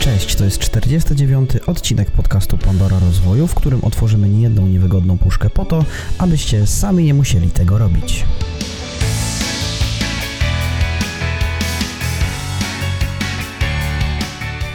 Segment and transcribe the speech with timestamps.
[0.00, 1.50] Cześć, to jest 49.
[1.66, 5.84] odcinek podcastu Pandora Rozwoju, w którym otworzymy niejedną niewygodną puszkę po to,
[6.18, 8.24] abyście sami nie musieli tego robić.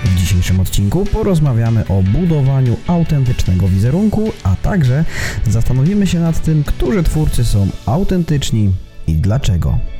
[0.05, 5.05] W dzisiejszym odcinku porozmawiamy o budowaniu autentycznego wizerunku, a także
[5.47, 8.71] zastanowimy się nad tym, którzy twórcy są autentyczni
[9.07, 9.94] i dlaczego.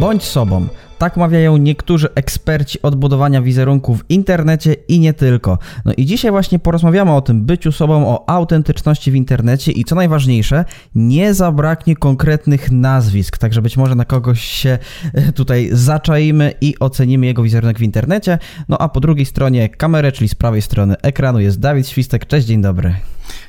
[0.00, 0.66] Bądź sobą.
[0.98, 5.58] Tak mawiają niektórzy eksperci od budowania wizerunku w internecie i nie tylko.
[5.84, 9.94] No i dzisiaj właśnie porozmawiamy o tym byciu sobą, o autentyczności w internecie i co
[9.94, 10.64] najważniejsze,
[10.94, 14.78] nie zabraknie konkretnych nazwisk, także być może na kogoś się
[15.14, 18.38] e, tutaj zaczaimy i ocenimy jego wizerunek w internecie.
[18.68, 22.26] No a po drugiej stronie kamery, czyli z prawej strony ekranu jest Dawid Świstek.
[22.26, 22.94] Cześć, dzień dobry.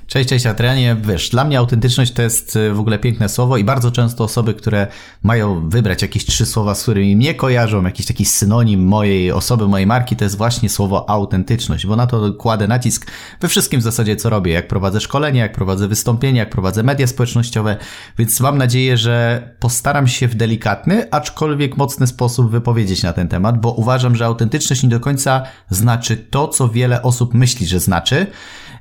[0.07, 0.95] Cześć, cześć Adrianie.
[1.01, 4.53] Wiesz, dla mnie autentyczność to jest y, w ogóle piękne słowo i bardzo często osoby,
[4.53, 4.87] które
[5.23, 9.87] mają wybrać jakieś trzy słowa, z którymi mnie kojarzą, jakiś taki synonim mojej osoby, mojej
[9.87, 14.15] marki, to jest właśnie słowo autentyczność, bo na to kładę nacisk we wszystkim w zasadzie,
[14.15, 14.51] co robię.
[14.51, 17.77] Jak prowadzę szkolenia, jak prowadzę wystąpienia, jak prowadzę media społecznościowe,
[18.17, 23.61] więc mam nadzieję, że postaram się w delikatny, aczkolwiek mocny sposób wypowiedzieć na ten temat,
[23.61, 28.27] bo uważam, że autentyczność nie do końca znaczy to, co wiele osób myśli, że znaczy.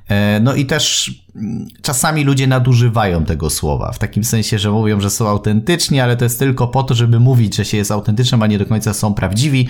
[0.09, 5.01] E, no i też mm, czasami ludzie nadużywają tego słowa, w takim sensie, że mówią,
[5.01, 8.43] że są autentyczni, ale to jest tylko po to, żeby mówić, że się jest autentycznym,
[8.43, 9.67] a nie do końca są prawdziwi.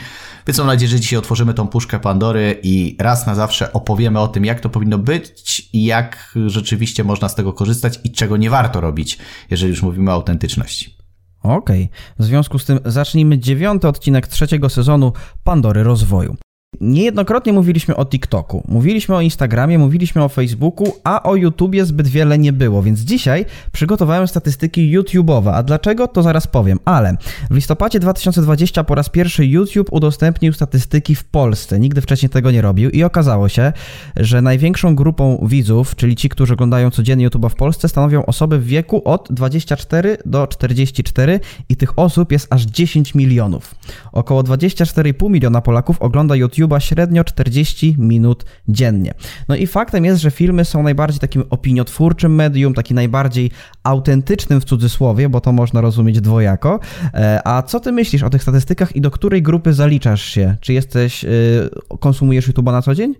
[0.47, 4.27] Więc mam nadzieję, że dzisiaj otworzymy tą puszkę Pandory i raz na zawsze opowiemy o
[4.27, 8.49] tym, jak to powinno być i jak rzeczywiście można z tego korzystać i czego nie
[8.49, 9.17] warto robić,
[9.51, 10.97] jeżeli już mówimy o autentyczności.
[11.43, 11.87] Okej, okay.
[12.19, 15.13] w związku z tym zacznijmy dziewiąty odcinek trzeciego sezonu
[15.43, 16.37] Pandory Rozwoju.
[16.81, 22.37] Niejednokrotnie mówiliśmy o TikToku, mówiliśmy o Instagramie, mówiliśmy o Facebooku, a o YouTubie zbyt wiele
[22.37, 25.51] nie było, więc dzisiaj przygotowałem statystyki YouTube'owe.
[25.53, 26.07] A dlaczego?
[26.07, 27.17] To zaraz powiem, ale
[27.49, 31.79] w listopadzie 2020 po raz pierwszy YouTube udostępnił statystyki w Polsce.
[31.79, 33.73] Nigdy wcześniej tego nie robił i okazało się,
[34.15, 38.65] że największą grupą widzów, czyli ci, którzy oglądają codziennie YouTube'a w Polsce, stanowią osoby w
[38.65, 43.75] wieku od 24 do 44 i tych osób jest aż 10 milionów.
[44.11, 49.13] Około 24,5 miliona Polaków ogląda YouTube YouTube'a średnio 40 minut dziennie.
[49.47, 53.51] No i faktem jest, że filmy są najbardziej takim opiniotwórczym medium, taki najbardziej
[53.83, 56.79] autentycznym w cudzysłowie, bo to można rozumieć dwojako.
[57.13, 60.55] E, a co ty myślisz o tych statystykach i do której grupy zaliczasz się?
[60.61, 61.69] Czy jesteś, y,
[61.99, 63.15] konsumujesz YouTube'a na co dzień?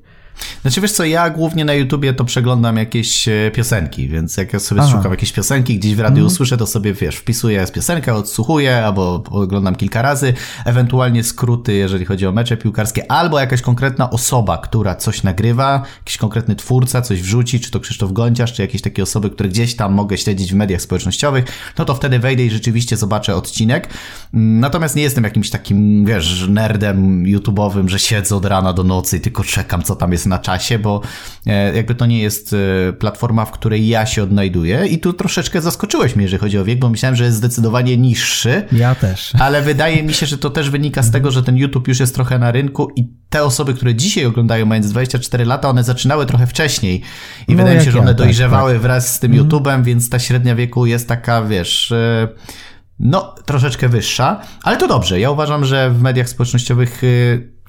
[0.62, 4.60] Znaczy wiesz co, ja głównie na YouTubie to przeglądam jakieś e, piosenki, więc jak ja
[4.60, 4.92] sobie Aha.
[4.92, 6.28] szukam jakieś piosenki, gdzieś w radiu mm.
[6.28, 10.34] usłyszę, to sobie wiesz, wpisuję z piosenkę, odsłuchuję, albo oglądam kilka razy,
[10.66, 16.18] ewentualnie skróty, jeżeli chodzi o mecze piłkarskie, albo jakaś konkretna osoba, która coś nagrywa, jakiś
[16.18, 19.94] konkretny twórca coś wrzuci, czy to Krzysztof Gonciarz, czy jakieś takie osoby, które gdzieś tam
[19.94, 21.46] mogę śledzić w mediach społecznościowych,
[21.78, 23.90] no to wtedy wejdę i rzeczywiście zobaczę odcinek.
[24.34, 29.22] Natomiast nie jestem jakimś takim, wiesz, nerdem YouTube'owym, że siedzę od rana do nocy i
[29.22, 31.02] tylko czekam, co tam jest na czasie, bo
[31.46, 32.56] e, jakby to nie jest
[32.90, 36.66] e, platforma, w której ja się odnajduję i tu troszeczkę zaskoczyłeś mnie, jeżeli chodzi o
[36.66, 38.66] wiek, bo myślałem, że jest zdecydowanie niższy.
[38.72, 39.34] Ja też.
[39.40, 42.16] Ale wydaje mi się, że to też wynika z tego, że ten YouTube już jest
[42.16, 46.48] trochę na rynku i te osoby, które dzisiaj oglądają mając 24 lata, one zaczynały trochę
[46.48, 47.02] wcześniej
[47.48, 48.82] i no wydaje mi się, że one ja, tak, dojrzewały tak, tak.
[48.82, 49.46] wraz z tym mm.
[49.46, 51.92] YouTube'em, więc ta średnia wieku jest taka, wiesz...
[51.92, 52.28] E,
[53.00, 55.20] no, troszeczkę wyższa, ale to dobrze.
[55.20, 57.02] Ja uważam, że w mediach społecznościowych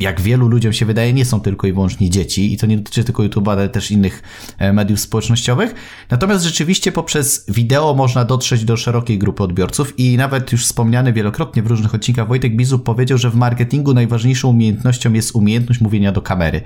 [0.00, 3.04] jak wielu ludziom się wydaje, nie są tylko i wyłącznie dzieci i to nie dotyczy
[3.04, 4.22] tylko YouTube'a, ale też innych
[4.58, 5.74] e, mediów społecznościowych.
[6.10, 11.62] Natomiast rzeczywiście poprzez wideo można dotrzeć do szerokiej grupy odbiorców i nawet już wspomniany wielokrotnie
[11.62, 16.22] w różnych odcinkach Wojtek Bizub powiedział, że w marketingu najważniejszą umiejętnością jest umiejętność mówienia do
[16.22, 16.62] kamery.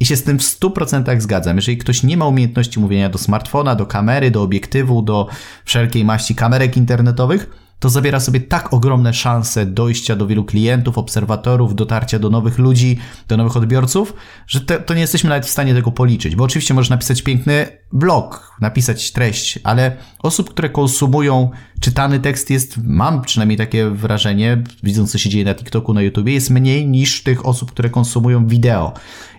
[0.00, 1.56] I się z tym w 100% zgadzam.
[1.56, 5.26] Jeżeli ktoś nie ma umiejętności mówienia do smartfona, do kamery, do obiektywu, do
[5.64, 11.74] wszelkiej maści kamerek internetowych, to zawiera sobie tak ogromne szanse dojścia do wielu klientów, obserwatorów,
[11.74, 12.98] dotarcia do nowych ludzi,
[13.28, 14.14] do nowych odbiorców,
[14.46, 16.36] że te, to nie jesteśmy nawet w stanie tego policzyć.
[16.36, 21.50] Bo oczywiście możesz napisać piękny blog, napisać treść, ale osób, które konsumują
[21.80, 26.32] czytany tekst jest, mam przynajmniej takie wrażenie, widząc co się dzieje na TikToku, na YouTubie,
[26.32, 28.92] jest mniej niż tych osób, które konsumują wideo.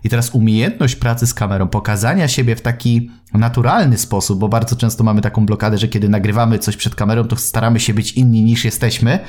[0.04, 5.04] I teraz umiejętność pracy z kamerą, pokazania siebie w taki naturalny sposób, bo bardzo często
[5.04, 8.66] mamy taką blokadę, że kiedy nagrywamy coś przed kamerą, to staramy się być inni niż
[8.66, 9.20] jesteśmy.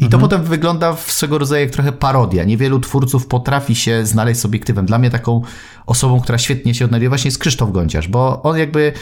[0.00, 0.20] I to mhm.
[0.20, 2.44] potem wygląda w swego rodzaju jak trochę parodia.
[2.44, 4.86] Niewielu twórców potrafi się znaleźć z obiektywem.
[4.86, 5.42] Dla mnie taką
[5.86, 8.92] osobą, która świetnie się odnajduje właśnie jest Krzysztof Gonciarz, bo on jakby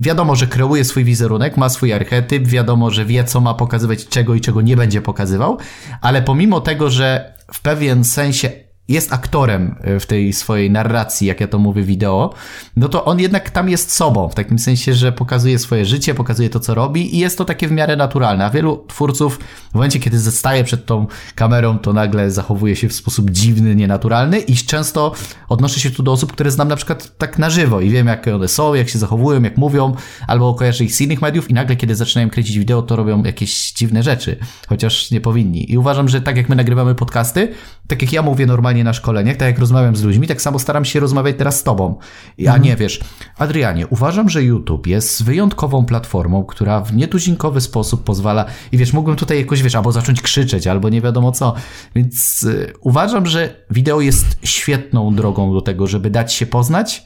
[0.00, 4.34] wiadomo, że kreuje swój wizerunek, ma swój archetyp, wiadomo, że wie, co ma pokazywać, czego
[4.34, 5.58] i czego nie będzie pokazywał,
[6.00, 11.48] ale pomimo tego, że w pewien sensie jest aktorem w tej swojej narracji, jak ja
[11.48, 12.34] to mówię, wideo,
[12.76, 16.50] no to on jednak tam jest sobą, w takim sensie, że pokazuje swoje życie, pokazuje
[16.50, 18.44] to, co robi i jest to takie w miarę naturalne.
[18.44, 19.38] A wielu twórców
[19.70, 24.38] w momencie, kiedy zostaje przed tą kamerą, to nagle zachowuje się w sposób dziwny, nienaturalny
[24.38, 25.12] i często
[25.48, 28.26] odnoszę się tu do osób, które znam na przykład tak na żywo i wiem, jak
[28.26, 29.94] one są, jak się zachowują, jak mówią,
[30.26, 33.72] albo kojarzę ich z innych mediów i nagle, kiedy zaczynają kręcić wideo, to robią jakieś
[33.72, 34.36] dziwne rzeczy,
[34.68, 35.72] chociaż nie powinni.
[35.72, 37.52] I uważam, że tak jak my nagrywamy podcasty,
[37.86, 40.84] tak jak ja mówię normalnie na szkoleniach, tak jak rozmawiam z ludźmi, tak samo staram
[40.84, 41.98] się rozmawiać teraz z tobą.
[42.38, 42.62] A mhm.
[42.62, 43.00] nie wiesz,
[43.38, 49.16] Adrianie, uważam, że YouTube jest wyjątkową platformą, która w nietuzinkowy sposób pozwala, i wiesz, mógłbym
[49.16, 51.54] tutaj jakoś, wiesz, albo zacząć krzyczeć, albo nie wiadomo co.
[51.94, 57.04] Więc y, uważam, że wideo jest świetną drogą do tego, żeby dać się poznać,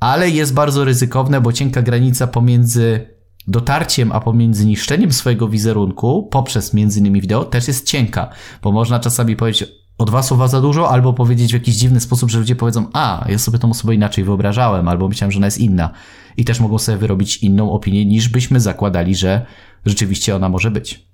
[0.00, 3.12] ale jest bardzo ryzykowne, bo cienka granica pomiędzy
[3.48, 8.28] dotarciem, a pomiędzy niszczeniem swojego wizerunku poprzez między innymi wideo też jest cienka,
[8.62, 12.30] bo można czasami powiedzieć o dwa słowa za dużo, albo powiedzieć w jakiś dziwny sposób,
[12.30, 15.58] że ludzie powiedzą, a, ja sobie tą osobę inaczej wyobrażałem, albo myślałem, że ona jest
[15.58, 15.90] inna.
[16.36, 19.46] I też mogą sobie wyrobić inną opinię, niż byśmy zakładali, że
[19.86, 21.06] rzeczywiście ona może być.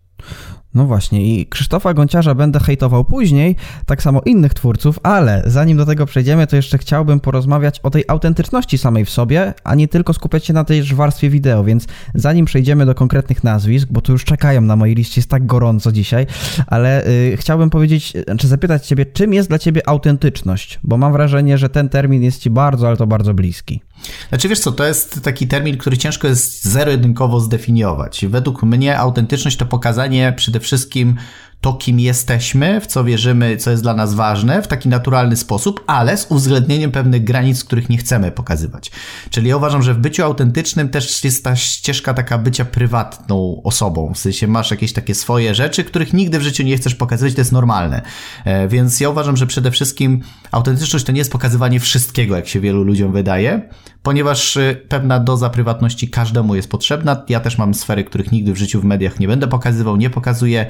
[0.74, 3.56] No właśnie, i Krzysztofa Gąciarza będę hejtował później,
[3.86, 8.04] tak samo innych twórców, ale zanim do tego przejdziemy, to jeszcze chciałbym porozmawiać o tej
[8.08, 12.46] autentyczności samej w sobie, a nie tylko skupiać się na tej warstwie wideo, więc zanim
[12.46, 16.26] przejdziemy do konkretnych nazwisk, bo tu już czekają na mojej liście, jest tak gorąco dzisiaj,
[16.66, 21.58] ale y, chciałbym powiedzieć, czy zapytać Ciebie, czym jest dla Ciebie autentyczność, bo mam wrażenie,
[21.58, 23.82] że ten termin jest Ci bardzo, ale to bardzo bliski.
[24.28, 28.26] Znaczy wiesz co, to jest taki termin, który ciężko jest zero-jedynkowo zdefiniować.
[28.28, 31.16] Według mnie autentyczność to pokazanie przede wszystkim
[31.60, 35.84] to, kim jesteśmy, w co wierzymy, co jest dla nas ważne, w taki naturalny sposób,
[35.86, 38.90] ale z uwzględnieniem pewnych granic, których nie chcemy pokazywać.
[39.30, 44.14] Czyli ja uważam, że w byciu autentycznym też jest ta ścieżka taka bycia prywatną osobą.
[44.14, 47.40] W sensie masz jakieś takie swoje rzeczy, których nigdy w życiu nie chcesz pokazywać, to
[47.40, 48.02] jest normalne.
[48.44, 50.20] E, więc ja uważam, że przede wszystkim
[50.50, 53.68] autentyczność to nie jest pokazywanie wszystkiego, jak się wielu ludziom wydaje,
[54.02, 57.22] ponieważ y, pewna doza prywatności każdemu jest potrzebna.
[57.28, 60.66] Ja też mam sfery, których nigdy w życiu w mediach nie będę pokazywał, nie pokazuję,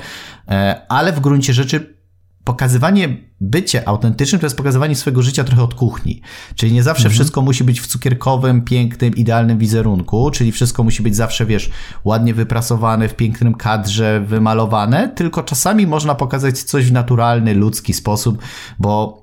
[0.48, 1.98] e, ale w gruncie rzeczy
[2.44, 6.20] pokazywanie bycie autentycznym to jest pokazywanie swojego życia trochę od kuchni.
[6.54, 7.14] Czyli nie zawsze mhm.
[7.14, 11.70] wszystko musi być w cukierkowym, pięknym, idealnym wizerunku, czyli wszystko musi być zawsze, wiesz,
[12.04, 18.42] ładnie wyprasowane, w pięknym kadrze, wymalowane, tylko czasami można pokazać coś w naturalny, ludzki sposób,
[18.78, 19.22] bo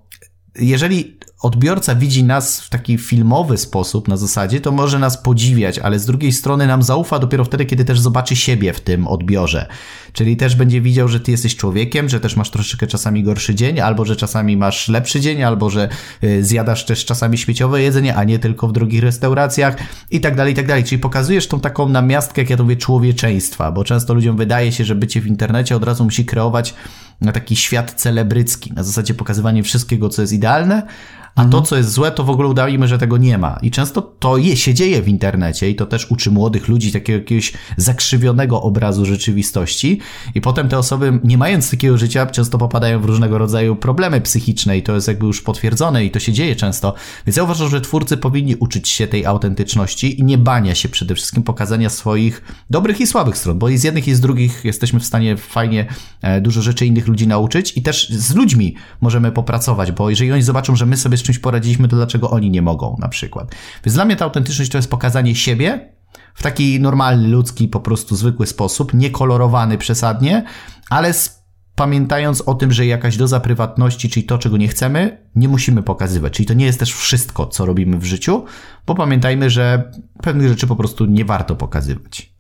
[0.60, 6.00] jeżeli odbiorca widzi nas w taki filmowy sposób na zasadzie, to może nas podziwiać, ale
[6.00, 9.68] z drugiej strony nam zaufa dopiero wtedy, kiedy też zobaczy siebie w tym odbiorze.
[10.13, 13.80] Czyli też będzie widział, że ty jesteś człowiekiem, że też masz troszeczkę czasami gorszy dzień,
[13.80, 15.89] albo że czasami masz lepszy dzień, albo że
[16.24, 19.77] y, zjadasz też czasami śmieciowe jedzenie, a nie tylko w drogich restauracjach
[20.12, 20.83] i tak dalej, i tak dalej.
[20.83, 24.86] Czyli pokazujesz tą taką namiastkę, jak ja to mówię, człowieczeństwa, bo często ludziom wydaje się,
[24.86, 26.74] że bycie w internecie od razu musi kreować
[27.22, 30.88] na taki świat celebrycki, na zasadzie pokazywania wszystkiego, co jest idealne,
[31.36, 31.52] a mhm.
[31.52, 33.60] to, co jest złe, to w ogóle udajemy, że tego nie ma.
[33.62, 37.20] I często to je, się dzieje w internecie i to też uczy młodych ludzi takiego
[37.20, 40.00] jakiegoś zakrzywionego obrazu rzeczywistości.
[40.36, 44.78] I potem te osoby, nie mając takiego życia, często popadają w różnego rodzaju problemy psychiczne
[44.78, 46.94] i to jest jakby już potwierdzone i to się dzieje często.
[47.28, 51.16] Więc ja uważam, że twórcy powinni uczyć się tej autentyczności i nie bania się przede
[51.16, 55.00] wszystkim pokazania swoich dobrych i słabych stron, bo i z jednych i z drugich jesteśmy
[55.00, 55.86] w stanie fajnie
[56.22, 60.42] e, dużo rzeczy innych ludzi nauczyć i też z ludźmi możemy popracować, bo jeżeli oni
[60.42, 63.56] zobaczą, że my sobie czymś poradziliśmy, to dlaczego oni nie mogą na przykład.
[63.86, 65.96] Więc dla mnie ta autentyczność to jest pokazanie siebie
[66.33, 70.44] w taki normalny, ludzki, po prostu zwykły sposób, niekolorowany przesadnie,
[70.90, 71.45] ale z
[71.76, 76.33] pamiętając o tym, że jakaś doza prywatności, czyli to, czego nie chcemy, nie musimy pokazywać.
[76.33, 78.45] Czyli to nie jest też wszystko, co robimy w życiu,
[78.85, 82.34] bo pamiętajmy, że pewnych rzeczy po prostu nie warto pokazywać.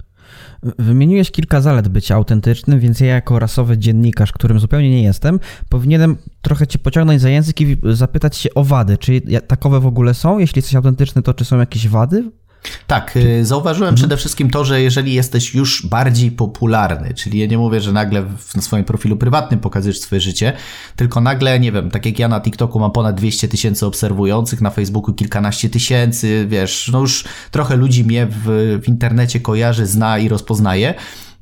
[0.79, 6.17] Wymieniłeś kilka zalet bycia autentycznym, więc ja jako rasowy dziennikarz, którym zupełnie nie jestem, powinienem
[6.41, 8.97] trochę cię pociągnąć za język i zapytać się o wady.
[8.97, 10.39] Czy takowe w ogóle są?
[10.39, 12.31] Jeśli jesteś autentyczny, to czy są jakieś wady?
[12.87, 13.95] Tak, y, zauważyłem mhm.
[13.95, 18.25] przede wszystkim to, że jeżeli jesteś już bardziej popularny, czyli ja nie mówię, że nagle
[18.55, 20.53] na swoim profilu prywatnym pokazujesz swoje życie,
[20.95, 24.69] tylko nagle, nie wiem, tak jak ja na TikToku mam ponad 200 tysięcy obserwujących, na
[24.69, 30.29] Facebooku kilkanaście tysięcy, wiesz, no już trochę ludzi mnie w, w internecie kojarzy, zna i
[30.29, 30.93] rozpoznaje,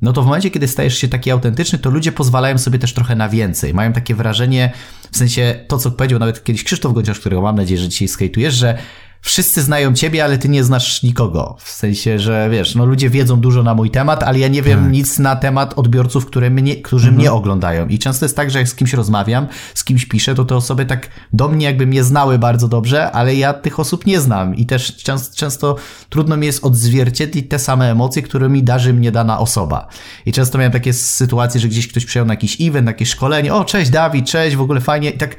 [0.02, 3.16] no to w momencie, kiedy stajesz się taki autentyczny, to ludzie pozwalają sobie też trochę
[3.16, 3.74] na więcej.
[3.74, 4.72] Mają takie wrażenie,
[5.12, 8.54] w sensie to, co powiedział nawet kiedyś Krzysztof Gonciarz, którego mam nadzieję, że dzisiaj skejtujesz,
[8.54, 8.78] że
[9.24, 11.56] wszyscy znają ciebie, ale ty nie znasz nikogo.
[11.58, 14.82] W sensie, że wiesz, no ludzie wiedzą dużo na mój temat, ale ja nie wiem
[14.82, 14.92] tak.
[14.92, 17.16] nic na temat odbiorców, które mnie, którzy mhm.
[17.16, 17.88] mnie oglądają.
[17.88, 20.86] I często jest tak, że jak z kimś rozmawiam, z kimś piszę, to te osoby
[20.86, 24.56] tak do mnie jakby mnie znały bardzo dobrze, ale ja tych osób nie znam.
[24.56, 25.76] I też często, często
[26.08, 29.88] trudno mi jest odzwierciedlić te same emocje, którymi darzy mnie dana osoba.
[30.26, 33.54] I często miałem takie sytuacje, że gdzieś ktoś przyjął na jakiś event, na jakieś szkolenie,
[33.54, 35.10] o cześć Dawid, cześć, w ogóle fajnie.
[35.10, 35.36] I tak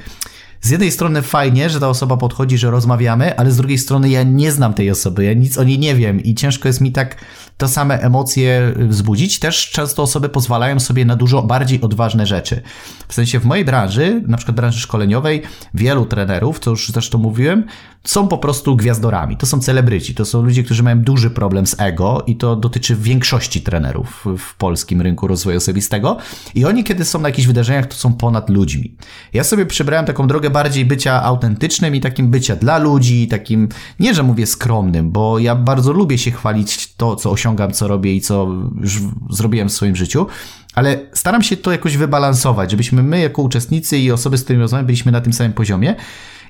[0.60, 4.22] z jednej strony fajnie, że ta osoba podchodzi, że rozmawiamy, ale z drugiej strony ja
[4.22, 7.16] nie znam tej osoby, ja nic o niej nie wiem i ciężko jest mi tak
[7.56, 9.38] te same emocje wzbudzić.
[9.38, 12.62] Też często osoby pozwalają sobie na dużo bardziej odważne rzeczy.
[13.08, 15.42] W sensie w mojej branży, na przykład branży szkoleniowej,
[15.74, 17.64] wielu trenerów, co już zresztą mówiłem,
[18.04, 19.36] są po prostu gwiazdorami.
[19.36, 22.96] To są celebryci, to są ludzie, którzy mają duży problem z ego i to dotyczy
[22.96, 26.16] większości trenerów w polskim rynku rozwoju osobistego.
[26.54, 28.96] I oni, kiedy są na jakichś wydarzeniach, to są ponad ludźmi.
[29.32, 33.68] Ja sobie przybrałem taką drogę bardziej bycia autentycznym i takim bycia dla ludzi, takim,
[34.00, 38.14] nie że mówię skromnym, bo ja bardzo lubię się chwalić to, co osiągam, co robię
[38.14, 38.48] i co
[38.80, 39.00] już
[39.30, 40.26] zrobiłem w swoim życiu,
[40.74, 44.86] ale staram się to jakoś wybalansować, żebyśmy my, jako uczestnicy i osoby, z którymi rozmawiam,
[44.86, 45.94] byliśmy na tym samym poziomie.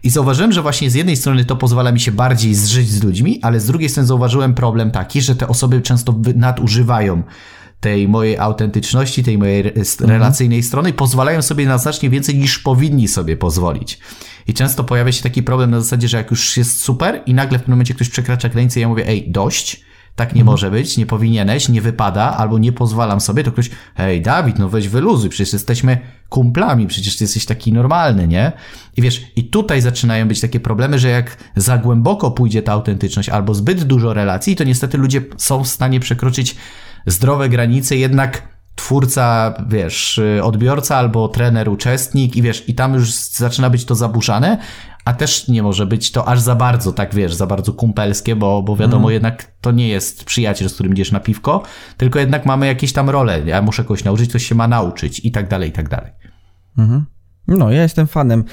[0.03, 3.39] I zauważyłem, że właśnie z jednej strony to pozwala mi się bardziej zżyć z ludźmi,
[3.43, 7.23] ale z drugiej strony zauważyłem problem taki, że te osoby często nadużywają
[7.81, 10.11] tej mojej autentyczności, tej mojej mhm.
[10.11, 10.69] relacyjnej mhm.
[10.69, 13.99] strony i pozwalają sobie na znacznie więcej niż powinni sobie pozwolić.
[14.47, 17.59] I często pojawia się taki problem na zasadzie, że jak już jest super i nagle
[17.59, 20.97] w pewnym momencie ktoś przekracza granicę i ja mówię, ej, dość, tak nie może być,
[20.97, 25.31] nie powinieneś, nie wypada, albo nie pozwalam sobie, to ktoś, hej Dawid, no weź wyluzuj,
[25.31, 28.53] przecież jesteśmy kumplami, przecież ty jesteś taki normalny, nie?
[28.97, 33.29] I wiesz, i tutaj zaczynają być takie problemy, że jak za głęboko pójdzie ta autentyczność
[33.29, 36.57] albo zbyt dużo relacji, to niestety ludzie są w stanie przekroczyć
[37.07, 43.71] zdrowe granice, jednak twórca, wiesz, odbiorca albo trener, uczestnik i wiesz, i tam już zaczyna
[43.71, 44.59] być to zaburzane,
[45.05, 48.63] a też nie może być to aż za bardzo, tak wiesz, za bardzo kumpelskie, bo,
[48.63, 49.13] bo wiadomo, mm.
[49.13, 51.63] jednak to nie jest przyjaciel, z którym idziesz na piwko,
[51.97, 53.43] tylko jednak mamy jakieś tam role.
[53.47, 56.13] Ja muszę kogoś nauczyć, ktoś się ma nauczyć i tak dalej, i tak dalej.
[56.79, 57.05] Mhm.
[57.49, 58.45] No, ja jestem fanem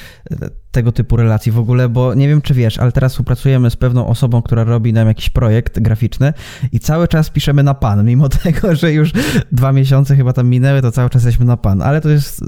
[0.74, 4.08] tego typu relacji w ogóle, bo nie wiem, czy wiesz, ale teraz współpracujemy z pewną
[4.08, 6.34] osobą, która robi nam jakiś projekt graficzny
[6.72, 9.12] i cały czas piszemy na pan, mimo tego, że już
[9.51, 12.44] dwa miesiące chyba tam minęły, to cały czas jesteśmy na pan, ale to jest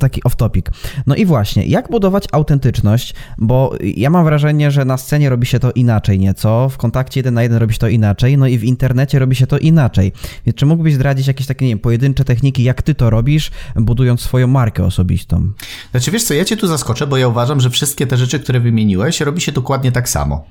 [0.00, 0.70] taki off-topic.
[1.06, 5.58] No i właśnie, jak budować autentyczność, bo ja mam wrażenie, że na scenie robi się
[5.58, 8.64] to inaczej nieco, w kontakcie jeden na jeden robi się to inaczej, no i w
[8.64, 10.12] internecie robi się to inaczej.
[10.46, 14.20] Więc czy mógłbyś zdradzić jakieś takie, nie wiem, pojedyncze techniki, jak ty to robisz, budując
[14.20, 15.50] swoją markę osobistą?
[15.90, 18.60] Znaczy wiesz co, ja cię tu zaskoczę, bo ja uważam, że wszystkie te rzeczy, które
[18.60, 20.44] wymieniłeś, robi się dokładnie tak samo.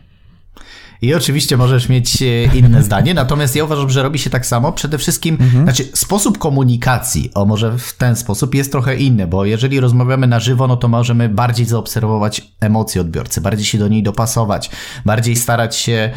[1.02, 2.26] I oczywiście możesz mieć e,
[2.58, 4.72] inne zdanie, natomiast ja uważam, że robi się tak samo.
[4.72, 5.64] Przede wszystkim, mhm.
[5.64, 10.40] znaczy sposób komunikacji, o może w ten sposób, jest trochę inny, bo jeżeli rozmawiamy na
[10.40, 14.70] żywo, no to możemy bardziej zaobserwować emocje odbiorcy, bardziej się do niej dopasować,
[15.06, 16.12] bardziej starać się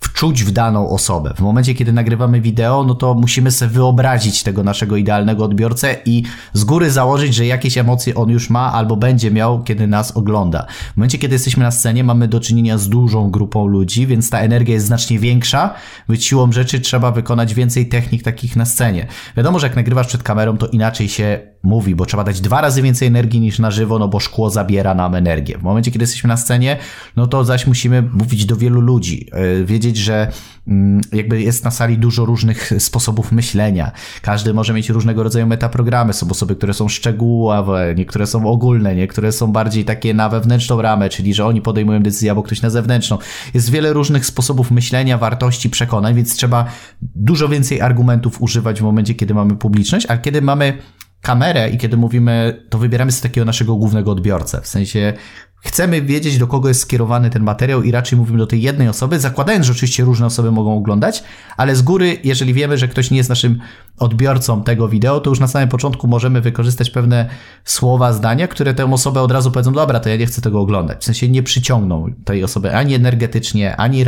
[0.00, 1.34] wczuć w daną osobę.
[1.36, 6.22] W momencie, kiedy nagrywamy wideo, no to musimy sobie wyobrazić tego naszego idealnego odbiorcę i
[6.52, 10.66] z góry założyć, że jakieś emocje on już ma albo będzie miał, kiedy nas ogląda.
[10.92, 14.38] W momencie, kiedy jesteśmy na scenie, mamy do czynienia z dużą grupą ludzi, więc ta
[14.38, 15.74] energia jest znacznie większa,
[16.08, 19.06] być siłą rzeczy trzeba wykonać więcej technik takich na scenie.
[19.36, 22.82] Wiadomo, że jak nagrywasz przed kamerą, to inaczej się mówi, bo trzeba dać dwa razy
[22.82, 25.58] więcej energii niż na żywo, no bo szkło zabiera nam energię.
[25.58, 26.76] W momencie, kiedy jesteśmy na scenie,
[27.16, 30.28] no to zaś musimy mówić do wielu ludzi, e, wiedzieć, że
[30.68, 33.92] mm, jakby jest na sali dużo różnych sposobów myślenia.
[34.22, 36.12] Każdy może mieć różnego rodzaju metaprogramy.
[36.12, 41.08] Są osoby, które są szczegółowe, niektóre są ogólne, niektóre są bardziej takie na wewnętrzną ramę,
[41.08, 43.18] czyli że oni podejmują decyzję albo ktoś na zewnętrzną.
[43.54, 46.64] Jest wiele różnych sposobów myślenia, wartości, przekonań, więc trzeba
[47.02, 50.78] dużo więcej argumentów używać w momencie, kiedy mamy publiczność, a kiedy mamy
[51.22, 54.60] kamerę i kiedy mówimy, to wybieramy z takiego naszego głównego odbiorcę.
[54.60, 55.12] W sensie
[55.60, 59.20] chcemy wiedzieć, do kogo jest skierowany ten materiał i raczej mówimy do tej jednej osoby,
[59.20, 61.24] zakładając, że oczywiście różne osoby mogą oglądać,
[61.56, 63.58] ale z góry, jeżeli wiemy, że ktoś nie jest naszym
[63.98, 67.28] odbiorcą tego wideo, to już na samym początku możemy wykorzystać pewne
[67.64, 71.00] słowa, zdania, które tę osobę od razu powiedzą, dobra, to ja nie chcę tego oglądać.
[71.00, 74.06] W sensie nie przyciągną tej osoby ani energetycznie, ani, e,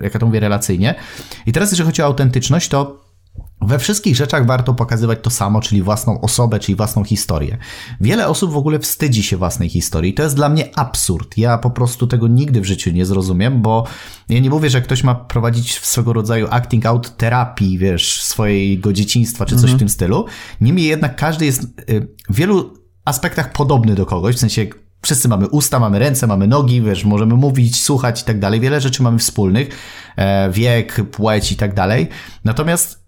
[0.00, 0.94] jak ja to mówię, relacyjnie.
[1.46, 3.03] I teraz, jeżeli chodzi o autentyczność, to
[3.66, 7.58] we wszystkich rzeczach warto pokazywać to samo, czyli własną osobę, czyli własną historię.
[8.00, 10.14] Wiele osób w ogóle wstydzi się własnej historii.
[10.14, 11.38] To jest dla mnie absurd.
[11.38, 13.86] Ja po prostu tego nigdy w życiu nie zrozumiem, bo
[14.28, 19.46] ja nie mówię, że ktoś ma prowadzić swego rodzaju acting out terapii, wiesz, swojego dzieciństwa
[19.46, 19.78] czy coś mhm.
[19.78, 20.24] w tym stylu.
[20.60, 24.66] Niemniej jednak każdy jest y, w wielu aspektach podobny do kogoś, w sensie
[25.02, 28.60] wszyscy mamy usta, mamy ręce, mamy nogi, wiesz, możemy mówić, słuchać i tak dalej.
[28.60, 29.68] Wiele rzeczy mamy wspólnych,
[30.16, 32.08] e, wiek, płeć i tak dalej.
[32.44, 33.03] Natomiast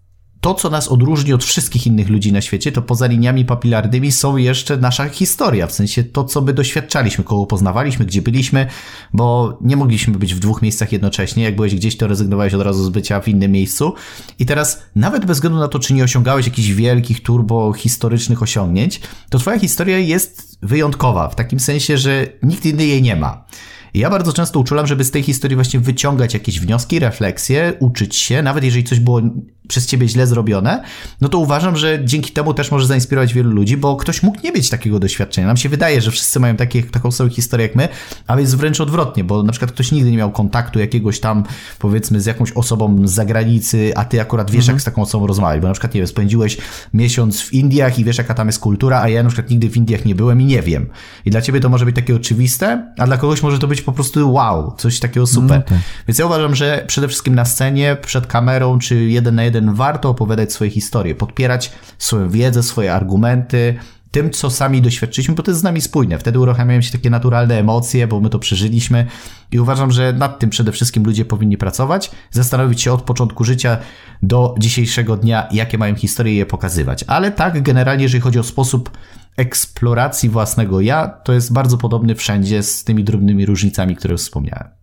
[0.47, 4.37] to, co nas odróżni od wszystkich innych ludzi na świecie, to poza liniami papilarnymi są
[4.37, 8.67] jeszcze nasza historia, w sensie to, co my doświadczaliśmy, kogo poznawaliśmy, gdzie byliśmy,
[9.13, 11.43] bo nie mogliśmy być w dwóch miejscach jednocześnie.
[11.43, 13.93] Jak byłeś gdzieś, to rezygnowałeś od razu z bycia w innym miejscu.
[14.39, 19.01] I teraz, nawet bez względu na to, czy nie osiągałeś jakichś wielkich, turbo historycznych osiągnięć,
[19.29, 23.45] to twoja historia jest wyjątkowa, w takim sensie, że nikt inny jej nie ma.
[23.93, 28.41] Ja bardzo często uczulam, żeby z tej historii właśnie wyciągać jakieś wnioski, refleksje, uczyć się,
[28.41, 29.21] nawet jeżeli coś było
[29.67, 30.83] przez ciebie źle zrobione,
[31.21, 34.51] no to uważam, że dzięki temu też może zainspirować wielu ludzi, bo ktoś mógł nie
[34.51, 35.47] mieć takiego doświadczenia.
[35.47, 37.87] Nam się wydaje, że wszyscy mają takie, taką samą historię jak my,
[38.27, 41.43] a jest wręcz odwrotnie, bo na przykład ktoś nigdy nie miał kontaktu jakiegoś tam,
[41.79, 44.75] powiedzmy, z jakąś osobą z zagranicy, a ty akurat wiesz, mhm.
[44.75, 46.57] jak z taką osobą rozmawiać, bo na przykład, nie wiem, spędziłeś
[46.93, 49.77] miesiąc w Indiach i wiesz, jaka tam jest kultura, a ja na przykład nigdy w
[49.77, 50.89] Indiach nie byłem i nie wiem.
[51.25, 53.91] I dla ciebie to może być takie oczywiste, a dla kogoś może to być po
[53.91, 55.57] prostu wow, coś takiego super.
[55.57, 55.77] No tak.
[56.07, 60.09] Więc ja uważam, że przede wszystkim na scenie, przed kamerą, czy jeden na jeden warto
[60.09, 63.75] opowiadać swoje historie, podpierać swoją wiedzę, swoje argumenty,
[64.11, 66.19] tym, co sami doświadczyliśmy, bo to jest z nami spójne.
[66.19, 69.05] Wtedy uruchamiają się takie naturalne emocje, bo my to przeżyliśmy
[69.51, 73.77] i uważam, że nad tym przede wszystkim ludzie powinni pracować, zastanowić się od początku życia
[74.23, 77.03] do dzisiejszego dnia, jakie mają historie i je pokazywać.
[77.07, 78.97] Ale tak, generalnie, jeżeli chodzi o sposób
[79.37, 84.76] eksploracji własnego ja, to jest bardzo podobny wszędzie z tymi drobnymi różnicami, które wspomniałem.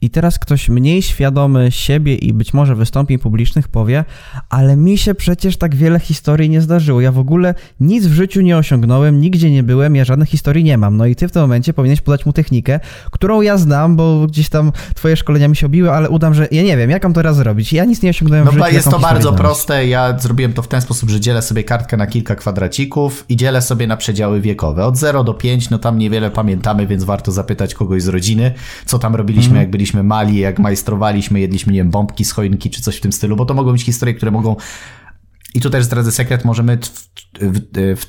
[0.00, 4.04] I teraz ktoś mniej świadomy siebie i być może wystąpień publicznych powie,
[4.48, 7.00] ale mi się przecież tak wiele historii nie zdarzyło.
[7.00, 10.78] Ja w ogóle nic w życiu nie osiągnąłem, nigdzie nie byłem, ja żadnych historii nie
[10.78, 10.96] mam.
[10.96, 14.48] No i ty w tym momencie powinieneś podać mu technikę, którą ja znam, bo gdzieś
[14.48, 17.22] tam twoje szkolenia mi się obiły, ale udam, że ja nie wiem, jak mam to
[17.22, 17.72] raz zrobić.
[17.72, 18.74] Ja nic nie osiągnąłem no, w życiu.
[18.74, 19.86] jest to bardzo proste.
[19.86, 23.62] Ja zrobiłem to w ten sposób, że dzielę sobie kartkę na kilka kwadracików i dzielę
[23.62, 24.86] sobie na przedziały wiekowe.
[24.86, 28.54] Od 0 do 5, no tam niewiele pamiętamy, więc warto zapytać kogoś z rodziny,
[28.86, 29.60] co tam robiliśmy, mm.
[29.60, 33.00] jak byliśmy byliśmy mali, jak majstrowaliśmy, jedliśmy, nie wiem, bombki z choinki czy coś w
[33.00, 34.56] tym stylu, bo to mogą być historie, które mogą
[35.54, 36.78] i tu też zdradzę sekret, możemy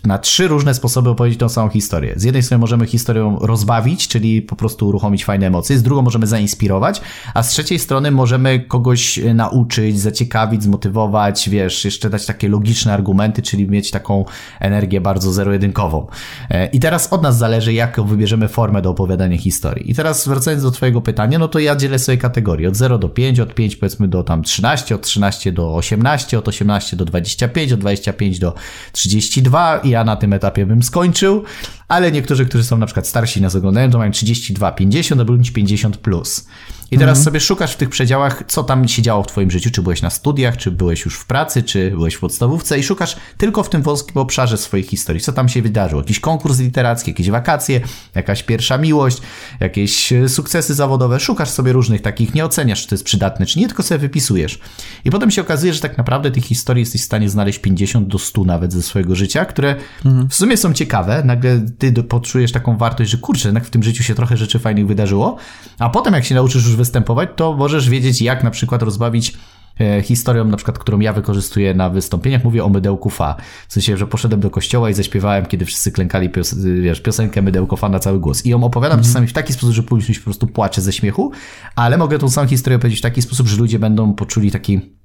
[0.05, 2.13] na trzy różne sposoby opowiedzieć tą samą historię.
[2.15, 6.27] Z jednej strony możemy historią rozbawić, czyli po prostu uruchomić fajne emocje, z drugą możemy
[6.27, 7.01] zainspirować,
[7.33, 12.93] a z trzeciej strony możemy kogoś e, nauczyć, zaciekawić, zmotywować, wiesz, jeszcze dać takie logiczne
[12.93, 14.25] argumenty, czyli mieć taką
[14.59, 16.07] energię bardzo zero-jedynkową.
[16.49, 19.91] E, I teraz od nas zależy, jaką wybierzemy formę do opowiadania historii.
[19.91, 23.09] I teraz wracając do twojego pytania, no to ja dzielę sobie kategorie od 0 do
[23.09, 27.05] 5, od 5 powiedzmy do tam 13, od 13 do 18, od 18 do
[27.37, 28.55] 25, od 25 do
[28.91, 31.43] 30 32 i ja na tym etapie bym skończył,
[31.87, 35.97] ale niektórzy, którzy są na przykład starsi nas oglądają, to mają 32, 50 albo 50
[35.97, 36.47] plus.
[36.91, 37.23] I teraz mhm.
[37.23, 40.09] sobie szukasz w tych przedziałach, co tam się działo w twoim życiu, czy byłeś na
[40.09, 43.81] studiach, czy byłeś już w pracy, czy byłeś w podstawówce i szukasz tylko w tym
[43.81, 46.01] wąskim obszarze swojej historii, co tam się wydarzyło.
[46.01, 47.81] Jakiś konkurs literacki, jakieś wakacje,
[48.15, 49.17] jakaś pierwsza miłość,
[49.59, 51.19] jakieś e, sukcesy zawodowe.
[51.19, 54.59] Szukasz sobie różnych takich, nie oceniasz, czy to jest przydatne, czy nie, tylko sobie wypisujesz.
[55.05, 58.19] I potem się okazuje, że tak naprawdę tych historii jesteś w stanie znaleźć 50 do
[58.19, 59.75] 100 nawet ze swojego życia, które
[60.05, 60.29] mhm.
[60.29, 61.23] w sumie są ciekawe.
[61.25, 64.87] Nagle ty poczujesz taką wartość, że kurczę, jednak w tym życiu się trochę rzeczy fajnych
[64.87, 65.37] wydarzyło,
[65.79, 69.37] a potem jak się nauczysz już występować, to możesz wiedzieć, jak na przykład rozbawić
[69.79, 73.35] e, historią, na przykład, którą ja wykorzystuję na wystąpieniach, mówię o mydełku fa.
[73.67, 77.75] W sensie, że poszedłem do kościoła i zaśpiewałem, kiedy wszyscy klękali pios wiesz, piosenkę mydełko
[77.77, 78.45] fa na cały głos.
[78.45, 79.05] I ją opowiadam mm.
[79.05, 81.31] czasami w taki sposób, że publiczność po prostu płacze ze śmiechu,
[81.75, 84.98] ale mogę tą samą historię opowiedzieć w taki sposób, że ludzie będą poczuli taki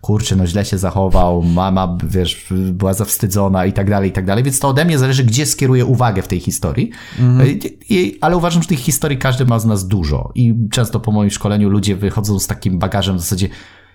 [0.00, 4.44] kurczę, no źle się zachował, mama, wiesz, była zawstydzona i tak dalej, i tak dalej,
[4.44, 7.58] więc to ode mnie zależy, gdzie skieruję uwagę w tej historii, mhm.
[7.88, 11.30] I, ale uważam, że tych historii każdy ma z nas dużo i często po moim
[11.30, 13.48] szkoleniu ludzie wychodzą z takim bagażem w zasadzie,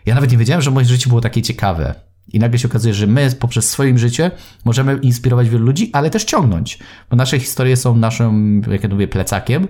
[0.05, 1.95] ja nawet nie wiedziałem, że moje życie było takie ciekawe.
[2.33, 4.31] I nagle się okazuje, że my poprzez swoim życie
[4.65, 9.07] możemy inspirować wielu ludzi, ale też ciągnąć, bo nasze historie są naszym, jak ja mówię,
[9.07, 9.67] plecakiem.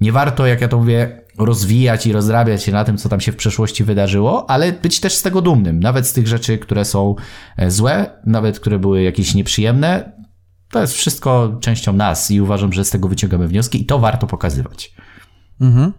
[0.00, 3.32] Nie warto, jak ja to mówię, rozwijać i rozrabiać się na tym, co tam się
[3.32, 7.14] w przeszłości wydarzyło, ale być też z tego dumnym, nawet z tych rzeczy, które są
[7.56, 10.12] e, złe, nawet które były jakieś nieprzyjemne.
[10.70, 14.26] To jest wszystko częścią nas i uważam, że z tego wyciągamy wnioski i to warto
[14.26, 14.94] pokazywać.
[15.60, 15.92] Mhm.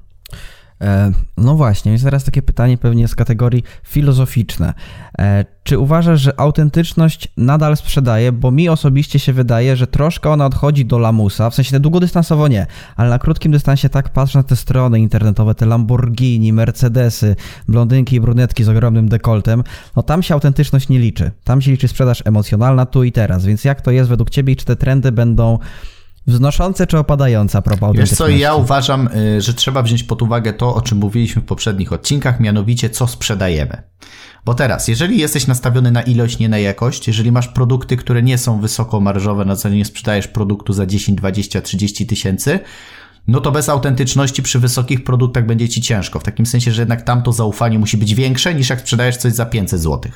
[0.82, 4.74] E, no właśnie, jest teraz takie pytanie pewnie z kategorii filozoficzne.
[5.20, 8.32] E, czy uważasz, że autentyczność nadal sprzedaje?
[8.32, 12.48] Bo mi osobiście się wydaje, że troszkę ona odchodzi do lamusa, w sensie na długodystansowo
[12.48, 17.36] nie, ale na krótkim dystansie tak patrzę na te strony internetowe, te Lamborghini, Mercedesy,
[17.68, 19.64] blondynki i brunetki z ogromnym dekoltem,
[19.96, 21.32] no tam się autentyczność nie liczy.
[21.44, 24.56] Tam się liczy sprzedaż emocjonalna tu i teraz, więc jak to jest według Ciebie i
[24.56, 25.60] czy te trendy będą
[26.28, 30.54] Wznoszące czy opadające a propos Wiesz co, ja uważam, y, że trzeba wziąć pod uwagę
[30.54, 33.82] to, o czym mówiliśmy w poprzednich odcinkach, mianowicie co sprzedajemy.
[34.46, 38.38] Bo teraz, jeżeli jesteś nastawiony na ilość, nie na jakość, jeżeli masz produkty, które nie
[38.38, 42.60] są wysoko marżowe, na zasadzie nie sprzedajesz produktu za 10, 20, 30 tysięcy,
[43.28, 46.20] no to bez autentyczności przy wysokich produktach będzie ci ciężko.
[46.20, 49.34] W takim sensie, że jednak tam to zaufanie musi być większe niż jak sprzedajesz coś
[49.34, 50.12] za 500 zł.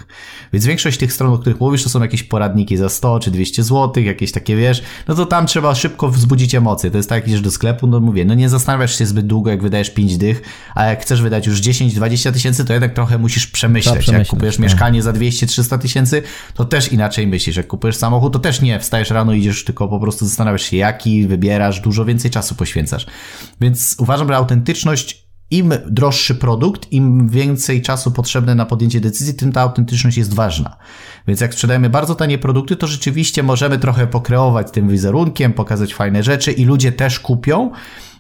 [0.54, 3.64] Więc większość tych stron, o których mówisz, to są jakieś poradniki za 100 czy 200
[3.64, 6.92] zł, jakieś takie wiesz, no to tam trzeba szybko wzbudzić emocje.
[6.92, 9.52] To jest tak, jak idziesz do sklepu, no mówię, no nie zastanawiasz się zbyt długo,
[9.52, 10.42] jak wydajesz 5 dych,
[10.76, 13.94] a jak chcesz wydać już 10-20 tysięcy, to jednak trochę musisz przemyśleć.
[13.94, 14.64] przemyśleć jak kupujesz tak.
[14.64, 17.56] mieszkanie za 200-300 tysięcy, to też inaczej myślisz.
[17.56, 21.28] Jak kupujesz samochód, to też nie wstajesz rano, idziesz, tylko po prostu zastanawiasz się, jaki
[21.28, 22.99] wybierasz, dużo więcej czasu poświęcasz.
[23.62, 29.52] Więc uważam, że autentyczność im droższy produkt, im więcej czasu potrzebne na podjęcie decyzji, tym
[29.52, 30.78] ta autentyczność jest ważna.
[31.28, 36.24] Więc jak sprzedajemy bardzo tanie produkty, to rzeczywiście możemy trochę pokreować tym wizerunkiem, pokazać fajne
[36.24, 37.72] rzeczy i ludzie też kupią,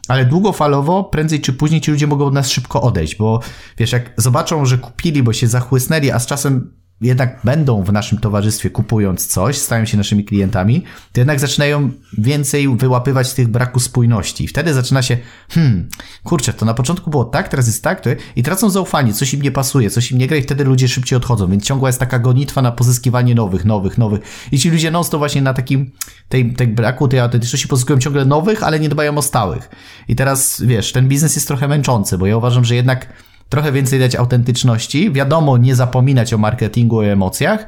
[0.08, 3.40] ale długofalowo, prędzej czy później ci ludzie mogą od nas szybko odejść, bo
[3.78, 8.18] wiesz, jak zobaczą, że kupili, bo się zachłysnęli, a z czasem jednak będą w naszym
[8.18, 10.84] towarzystwie kupując coś, stają się naszymi klientami,
[11.14, 14.44] to jednak zaczynają więcej wyłapywać tych braku spójności.
[14.44, 15.18] I wtedy zaczyna się,
[15.50, 15.90] hmm,
[16.24, 18.10] kurczę, to na początku było tak, teraz jest tak, to...
[18.36, 21.18] i tracą zaufanie, coś im nie pasuje, coś im nie gra i wtedy ludzie szybciej
[21.18, 24.22] odchodzą, więc ciągła jest taka gonitwa na pozyskiwanie nowych, nowych, nowych.
[24.52, 25.92] I ci ludzie non to właśnie na takim,
[26.30, 29.70] tej, tej braku tej autentyczności pozyskują ciągle nowych, ale nie dbają o stałych.
[30.08, 33.08] I teraz, wiesz, ten biznes jest trochę męczący, bo ja uważam, że jednak
[33.50, 35.12] trochę więcej dać autentyczności.
[35.12, 37.66] Wiadomo, nie zapominać o marketingu i emocjach,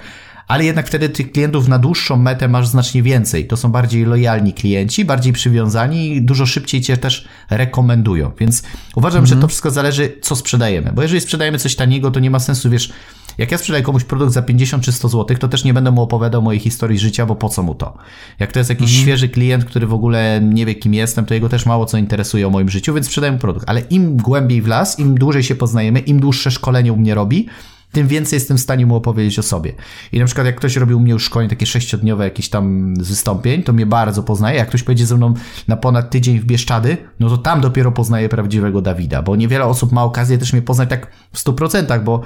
[0.51, 3.47] ale jednak wtedy tych klientów na dłuższą metę masz znacznie więcej.
[3.47, 8.31] To są bardziej lojalni klienci, bardziej przywiązani i dużo szybciej cię też rekomendują.
[8.39, 8.63] Więc
[8.95, 9.25] uważam, mhm.
[9.25, 10.91] że to wszystko zależy, co sprzedajemy.
[10.95, 12.93] Bo jeżeli sprzedajemy coś taniego, to nie ma sensu, wiesz,
[13.37, 16.01] jak ja sprzedaję komuś produkt za 50 czy 100 zł, to też nie będę mu
[16.01, 17.97] opowiadał mojej historii życia, bo po co mu to?
[18.39, 19.01] Jak to jest jakiś mhm.
[19.01, 22.47] świeży klient, który w ogóle nie wie, kim jestem, to jego też mało co interesuje
[22.47, 23.69] o moim życiu, więc sprzedaję mu produkt.
[23.69, 27.47] Ale im głębiej w las, im dłużej się poznajemy, im dłuższe szkolenie u mnie robi,
[27.91, 29.73] tym więcej jestem w stanie mu opowiedzieć o sobie.
[30.11, 33.63] I na przykład jak ktoś robił u mnie już szkolenie takie sześciodniowe jakieś tam wystąpień,
[33.63, 34.57] to mnie bardzo poznaje.
[34.57, 35.33] Jak ktoś pojedzie ze mną
[35.67, 39.91] na ponad tydzień w Bieszczady, no to tam dopiero poznaje prawdziwego Dawida, bo niewiele osób
[39.91, 42.21] ma okazję też mnie poznać tak w stu procentach, bo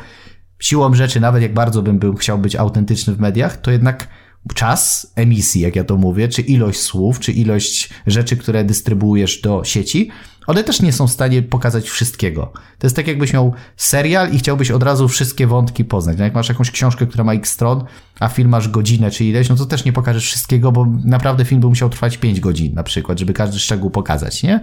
[0.60, 4.08] siłą rzeczy, nawet jak bardzo bym był, chciał być autentyczny w mediach, to jednak
[4.54, 9.64] czas emisji, jak ja to mówię, czy ilość słów, czy ilość rzeczy, które dystrybuujesz do
[9.64, 10.10] sieci,
[10.48, 12.52] one też nie są w stanie pokazać wszystkiego.
[12.80, 16.18] To jest tak, jakbyś miał serial i chciałbyś od razu wszystkie wątki poznać.
[16.18, 17.84] No jak masz jakąś książkę, która ma x stron,
[18.20, 21.62] a film masz godzinę czy ileś, no to też nie pokażesz wszystkiego, bo naprawdę film
[21.62, 24.62] by musiał trwać 5 godzin na przykład, żeby każdy szczegół pokazać, nie?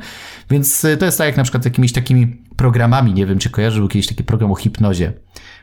[0.51, 3.51] Więc y, to jest tak jak na przykład z jakimiś takimi programami, nie wiem czy
[3.51, 5.12] kojarzył kiedyś taki program o hipnozie.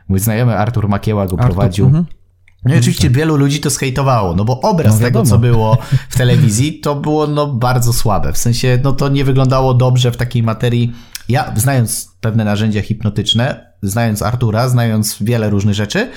[0.08, 1.86] Mój znajomy Artur Makieła go Artur, prowadził.
[1.86, 2.06] Uh mhm.
[2.06, 2.19] -huh.
[2.66, 5.78] No i oczywiście wielu ludzi to skejtowało, no bo obraz no tego, co było
[6.10, 8.34] w telewizji, to było no bardzo słabe.
[8.34, 10.94] W sensie, no to nie wyglądało dobrze w takiej materii.
[11.30, 16.10] Ja, znając pewne narzędzia hipnotyczne, znając Artura, znając wiele różnych rzeczy,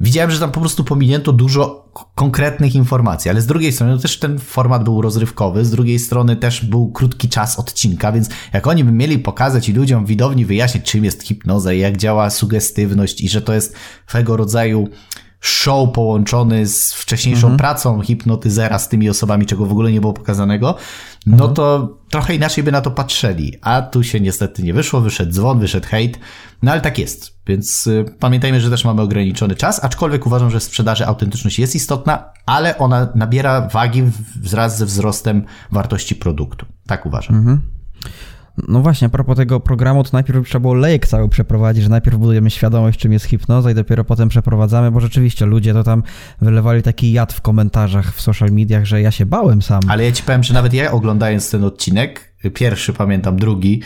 [0.00, 4.18] widziałem, że tam po prostu pominięto dużo konkretnych informacji, ale z drugiej strony no też
[4.18, 8.84] ten format był rozrywkowy, z drugiej strony też był krótki czas odcinka, więc jak oni
[8.84, 13.28] by mieli pokazać i ludziom widowni wyjaśnić, czym jest hipnoza i jak działa sugestywność i
[13.28, 14.88] że to jest swego rodzaju
[15.40, 17.58] show połączony z wcześniejszą mhm.
[17.58, 20.76] pracą hipnotyzera z tymi osobami, czego w ogóle nie było pokazanego,
[21.26, 21.54] no mhm.
[21.54, 23.54] to trochę inaczej by na to patrzeli.
[23.62, 26.18] A tu się niestety nie wyszło, wyszedł dzwon, wyszedł hejt,
[26.62, 27.40] no ale tak jest.
[27.46, 31.74] Więc y, pamiętajmy, że też mamy ograniczony czas, aczkolwiek uważam, że w sprzedaży autentyczność jest
[31.74, 34.02] istotna, ale ona nabiera wagi
[34.36, 36.66] wraz ze wzrostem wartości produktu.
[36.86, 37.36] Tak uważam.
[37.36, 37.60] Mhm.
[38.68, 42.16] No właśnie, a propos tego programu, to najpierw trzeba było lejek cały przeprowadzić, że najpierw
[42.16, 46.02] budujemy świadomość, czym jest hipnoza i dopiero potem przeprowadzamy, bo rzeczywiście ludzie to tam
[46.40, 49.80] wylewali taki jad w komentarzach w social mediach, że ja się bałem sam.
[49.88, 53.82] Ale ja ci powiem, że nawet ja oglądając ten odcinek, pierwszy pamiętam, drugi,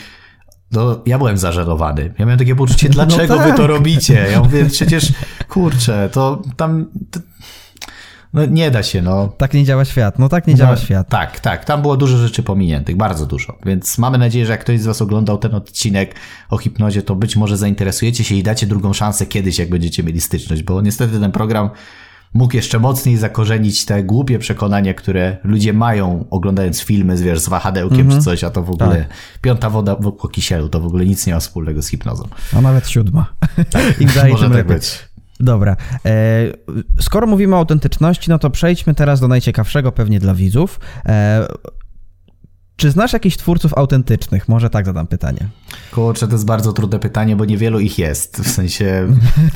[0.72, 2.14] to ja byłem zażenowany.
[2.18, 3.50] Ja miałem takie poczucie, no dlaczego no tak.
[3.50, 3.68] wy to tak.
[3.68, 4.26] robicie?
[4.32, 5.12] Ja mówię, przecież,
[5.48, 6.86] kurczę, to tam...
[7.10, 7.20] To
[8.34, 9.28] no nie da się, no.
[9.38, 11.08] Tak nie działa świat, no tak nie działa no, świat.
[11.08, 14.80] Tak, tak, tam było dużo rzeczy pominiętych, bardzo dużo, więc mamy nadzieję, że jak ktoś
[14.80, 16.14] z Was oglądał ten odcinek
[16.50, 20.20] o hipnozie, to być może zainteresujecie się i dacie drugą szansę kiedyś, jak będziecie mieli
[20.20, 21.70] styczność, bo niestety ten program
[22.34, 28.00] mógł jeszcze mocniej zakorzenić te głupie przekonania, które ludzie mają oglądając filmy wiesz, z wahadełkiem
[28.00, 28.10] mm -hmm.
[28.10, 28.24] czy mhm.
[28.24, 29.40] coś, a to w ogóle tak.
[29.40, 32.28] piąta woda po kisielu, to w ogóle nic nie ma wspólnego z hipnozą.
[32.56, 33.26] A nawet siódma.
[33.70, 33.84] Tak,
[34.30, 35.13] może tak być.
[35.40, 35.76] Dobra.
[36.04, 36.10] E,
[37.00, 40.80] skoro mówimy o autentyczności, no to przejdźmy teraz do najciekawszego pewnie dla widzów.
[41.06, 41.46] E,
[42.76, 44.48] czy znasz jakichś twórców autentycznych?
[44.48, 45.48] Może tak zadam pytanie.
[45.92, 48.36] Kurczę, to jest bardzo trudne pytanie, bo niewielu ich jest.
[48.36, 49.08] W sensie.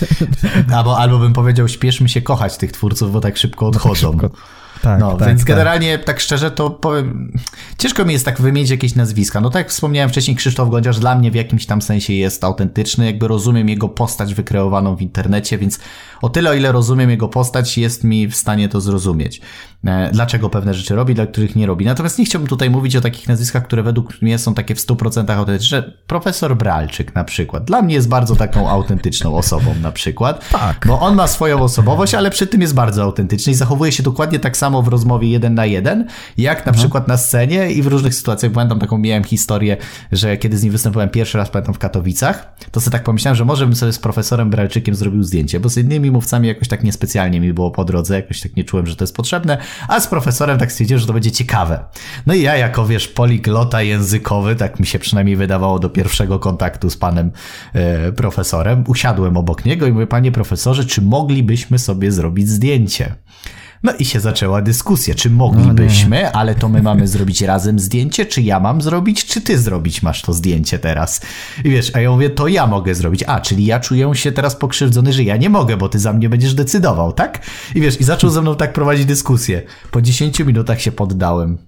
[0.77, 4.12] albo, albo bym powiedział, śpieszmy się kochać tych twórców, bo tak szybko odchodzą.
[4.12, 4.38] Tak szybko.
[4.83, 5.49] Tak, no, tak, więc tak.
[5.49, 7.33] generalnie tak szczerze to powiem,
[7.79, 9.41] ciężko mi jest tak wymienić jakieś nazwiska.
[9.41, 13.07] No tak jak wspomniałem wcześniej, Krzysztof Gonciarz dla mnie w jakimś tam sensie jest autentyczny,
[13.07, 15.81] jakby rozumiem jego postać wykreowaną w internecie, więc
[16.23, 19.41] o tyle, o ile rozumiem jego postać, jest mi w stanie to zrozumieć.
[19.85, 21.85] E, dlaczego pewne rzeczy robi, dla których nie robi.
[21.85, 25.33] Natomiast nie chciałbym tutaj mówić o takich nazwiskach, które według mnie są takie w 100%
[25.33, 25.93] autentyczne.
[26.07, 27.64] Profesor Bralczyk na przykład.
[27.64, 30.51] Dla mnie jest bardzo taką autentyczną osobą na przykład.
[30.51, 30.87] Tak.
[30.87, 34.38] Bo on ma swoją osobowość, ale przy tym jest bardzo autentyczny i zachowuje się dokładnie
[34.38, 36.07] tak samo samo w rozmowie jeden na jeden,
[36.38, 36.77] jak na mhm.
[36.77, 38.53] przykład na scenie i w różnych sytuacjach.
[38.53, 39.77] Pamiętam taką, miałem historię,
[40.12, 43.45] że kiedy z nim występowałem pierwszy raz, pamiętam w Katowicach, to sobie tak pomyślałem, że
[43.45, 47.41] może bym sobie z profesorem Bralczykiem zrobił zdjęcie, bo z innymi mówcami jakoś tak niespecjalnie
[47.41, 49.59] mi było po drodze, jakoś tak nie czułem, że to jest potrzebne,
[49.89, 51.85] a z profesorem tak stwierdziłem, że to będzie ciekawe.
[52.27, 56.91] No i ja jako, wiesz, poliglota językowy, tak mi się przynajmniej wydawało do pierwszego kontaktu
[56.91, 57.33] z panem
[57.73, 63.15] e, profesorem, usiadłem obok niego i mówię, panie profesorze, czy moglibyśmy sobie zrobić zdjęcie?
[63.83, 68.27] No i się zaczęła dyskusja, czy moglibyśmy, no ale to my mamy zrobić razem zdjęcie,
[68.27, 71.21] czy ja mam zrobić, czy ty zrobić masz to zdjęcie teraz.
[71.64, 73.25] I wiesz, a ja mówię, to ja mogę zrobić.
[73.27, 76.29] A, czyli ja czuję się teraz pokrzywdzony, że ja nie mogę, bo ty za mnie
[76.29, 77.47] będziesz decydował, tak?
[77.75, 79.62] I wiesz, i zaczął ze mną tak prowadzić dyskusję.
[79.91, 81.59] Po 10 minutach się poddałem.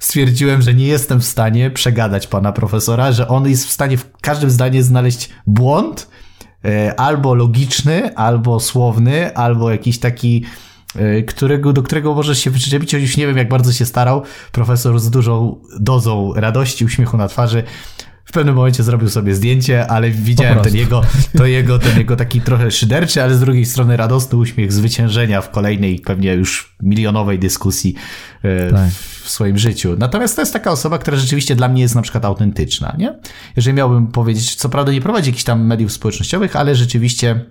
[0.00, 4.10] Stwierdziłem, że nie jestem w stanie przegadać pana profesora, że on jest w stanie w
[4.20, 6.08] każdym zdaniu znaleźć błąd,
[6.64, 10.44] e, albo logiczny, albo słowny, albo jakiś taki
[11.26, 14.22] którego, do którego możesz się wyczepić, choć nie wiem, jak bardzo się starał.
[14.52, 17.62] Profesor z dużą dozą radości, uśmiechu na twarzy
[18.30, 21.02] w pewnym momencie zrobił sobie zdjęcie, ale widziałem ten jego,
[21.38, 25.50] to jego, ten jego taki trochę szyderczy, ale z drugiej strony radosny uśmiech zwyciężenia w
[25.50, 27.94] kolejnej, pewnie już milionowej dyskusji
[28.42, 28.90] e, tak.
[29.22, 29.96] w swoim życiu.
[29.98, 33.14] Natomiast to jest taka osoba, która rzeczywiście dla mnie jest na przykład autentyczna, nie?
[33.56, 37.44] Jeżeli miałbym powiedzieć, co prawda nie prowadzi jakichś tam mediów społecznościowych, ale rzeczywiście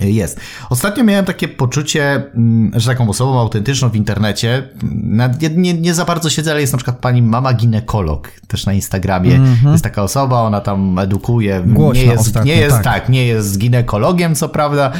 [0.00, 0.40] jest.
[0.70, 6.04] Ostatnio miałem takie poczucie, mm, że taką osobą autentyczną w internecie, nie, nie, nie za
[6.04, 9.34] bardzo siedzę, ale jest na przykład pani mama ginekolog, też na Instagramie.
[9.34, 9.72] Mm -hmm.
[9.72, 11.62] Jest taka osoba, ona tam edukuje.
[11.66, 12.84] Głośno nie jest, ostatnio, nie jest tak.
[12.84, 14.92] tak, nie jest ginekologiem, co prawda,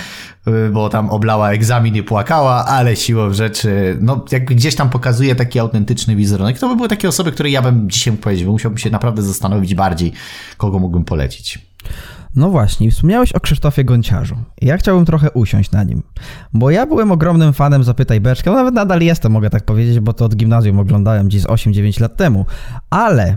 [0.48, 5.34] y, bo tam oblała egzamin i płakała, ale siłą rzeczy, no jak gdzieś tam pokazuje
[5.34, 8.90] taki autentyczny wizerunek, to by były takie osoby, które ja bym dzisiaj powiedział, musiałbym się
[8.90, 10.12] naprawdę zastanowić bardziej,
[10.56, 11.58] kogo mógłbym polecić.
[12.36, 14.36] No właśnie, wspomniałeś o Krzysztofie Gonciarzu.
[14.62, 16.02] Ja chciałbym trochę usiąść na nim,
[16.52, 20.12] bo ja byłem ogromnym fanem Zapytaj Beczkę, no nawet nadal jestem, mogę tak powiedzieć, bo
[20.12, 22.46] to od gimnazjum oglądałem gdzieś 8-9 lat temu,
[22.90, 23.36] ale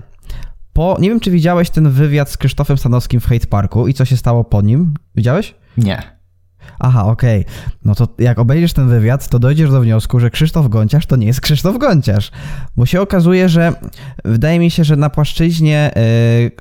[0.74, 4.06] po, nie wiem czy widziałeś ten wywiad z Krzysztofem Stanowskim w Hate Parku i co
[4.06, 4.94] się stało po nim?
[5.16, 5.56] Widziałeś?
[5.78, 6.17] Nie.
[6.80, 7.42] Aha, okej.
[7.42, 7.54] Okay.
[7.86, 11.28] No to jak obejrzysz ten wywiad, to dojdziesz do wniosku, że Krzysztof Gonciarz to nie
[11.28, 12.32] jest Krzysztof Gonciarz.
[12.76, 13.74] Bo się okazuje, że
[14.26, 15.92] wydaje mi się, że na płaszczyźnie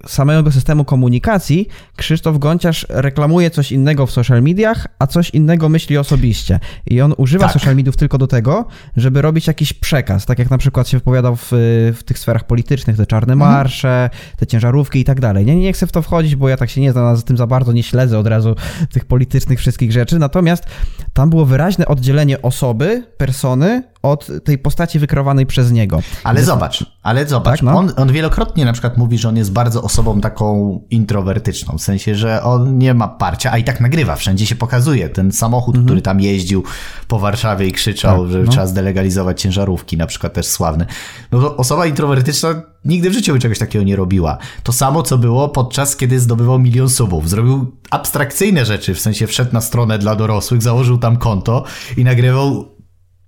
[0.06, 5.68] y, samego systemu komunikacji Krzysztof Gonciarz reklamuje coś innego w social mediach, a coś innego
[5.68, 6.60] myśli osobiście.
[6.86, 7.52] I on używa tak.
[7.52, 8.66] social mediów tylko do tego,
[8.96, 10.26] żeby robić jakiś przekaz.
[10.26, 11.48] Tak jak na przykład się wypowiadał w,
[11.96, 13.52] w tych sferach politycznych, te czarne mhm.
[13.52, 15.46] marsze, te ciężarówki i tak dalej.
[15.46, 17.46] Nie, nie chcę w to wchodzić, bo ja tak się nie znam, za tym za
[17.46, 18.54] bardzo nie śledzę od razu
[18.92, 20.64] tych politycznych wszystkich rzeczy, natomiast
[21.12, 26.00] tam było wyraźne oddzielenie osoby, persony od tej postaci wykreowanej przez niego.
[26.24, 27.78] Ale zobacz, ale zobacz, tak, no?
[27.78, 32.14] on, on wielokrotnie na przykład mówi, że on jest bardzo osobą taką introwertyczną, w sensie,
[32.14, 35.08] że on nie ma parcia, a i tak nagrywa, wszędzie się pokazuje.
[35.08, 35.86] Ten samochód, mhm.
[35.86, 36.64] który tam jeździł
[37.08, 38.50] po Warszawie i krzyczał, tak, że no.
[38.50, 40.86] trzeba zdelegalizować ciężarówki, na przykład też sławny.
[41.32, 44.38] No to osoba introwertyczna nigdy w życiu by czegoś takiego nie robiła.
[44.62, 47.28] To samo, co było podczas, kiedy zdobywał milion subów.
[47.28, 51.64] Zrobił abstrakcyjne rzeczy, w sensie wszedł na stronę dla dorosłych, założył tam konto
[51.96, 52.75] i nagrywał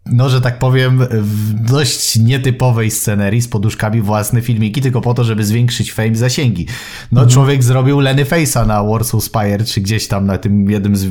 [0.09, 5.25] no, że tak powiem, w dość nietypowej scenerii z poduszkami własne filmiki, tylko po to,
[5.25, 6.67] żeby zwiększyć fame zasięgi.
[7.13, 7.29] No, mhm.
[7.35, 11.05] człowiek zrobił Lenny Face'a na Warsaw Spire, czy gdzieś tam na tym jednym z,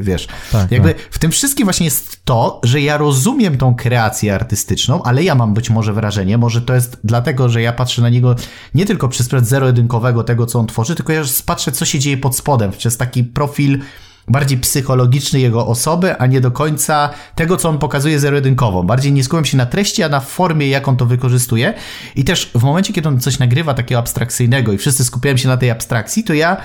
[0.00, 1.02] wiesz, tak, jakby tak.
[1.10, 5.54] w tym wszystkim właśnie jest to, że ja rozumiem tą kreację artystyczną, ale ja mam
[5.54, 8.36] być może wrażenie, może to jest dlatego, że ja patrzę na niego
[8.74, 12.16] nie tylko przez pryzmat zero-jedynkowego tego, co on tworzy, tylko ja patrzę, co się dzieje
[12.16, 13.80] pod spodem, przez taki profil
[14.28, 18.82] bardziej psychologiczny jego osoby, a nie do końca tego, co on pokazuje zero-jedynkową.
[18.82, 21.74] Bardziej nie skupiam się na treści, a na formie, jak on to wykorzystuje.
[22.16, 25.56] I też w momencie, kiedy on coś nagrywa takiego abstrakcyjnego i wszyscy skupiają się na
[25.56, 26.56] tej abstrakcji, to ja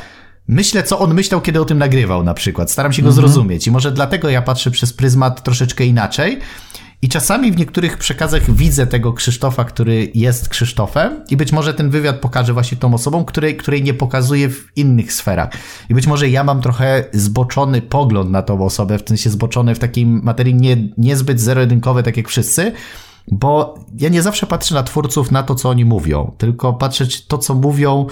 [0.48, 2.72] myślę, co on myślał, kiedy o tym nagrywał na przykład.
[2.72, 3.28] Staram się go mhm.
[3.28, 6.39] zrozumieć i może dlatego ja patrzę przez pryzmat troszeczkę inaczej.
[7.06, 11.89] I czasami w niektórych przekazach widzę tego Krzysztofa, który jest Krzysztofem, i być może ten
[11.89, 15.50] wywiad pokaże właśnie tą osobą, której, której nie pokazuje w innych sferach.
[15.89, 19.80] I być może ja mam trochę zboczony pogląd na tą osobę, w sensie zboczony w
[19.80, 22.72] takiej materii nie, niezbyt zero-jedynkowej, tak jak wszyscy,
[23.28, 27.38] bo ja nie zawsze patrzę na twórców na to, co oni mówią, tylko patrzę, to,
[27.38, 28.06] co mówią,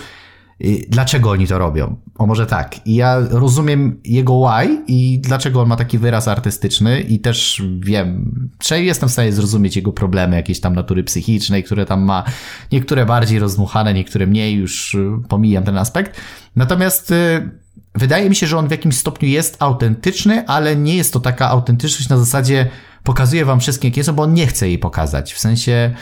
[0.89, 1.95] dlaczego oni to robią.
[2.15, 2.76] O może tak.
[2.86, 8.84] Ja rozumiem jego why i dlaczego on ma taki wyraz artystyczny i też wiem, czy
[8.84, 12.23] jestem w stanie zrozumieć jego problemy jakieś tam natury psychicznej, które tam ma,
[12.71, 16.21] niektóre bardziej rozmuchane, niektóre mniej, już y, pomijam ten aspekt.
[16.56, 17.49] Natomiast y,
[17.95, 21.49] wydaje mi się, że on w jakimś stopniu jest autentyczny, ale nie jest to taka
[21.49, 22.69] autentyczność na zasadzie
[23.04, 25.34] pokazuje wam wszystkie, jakie są, bo on nie chce jej pokazać.
[25.34, 25.93] W sensie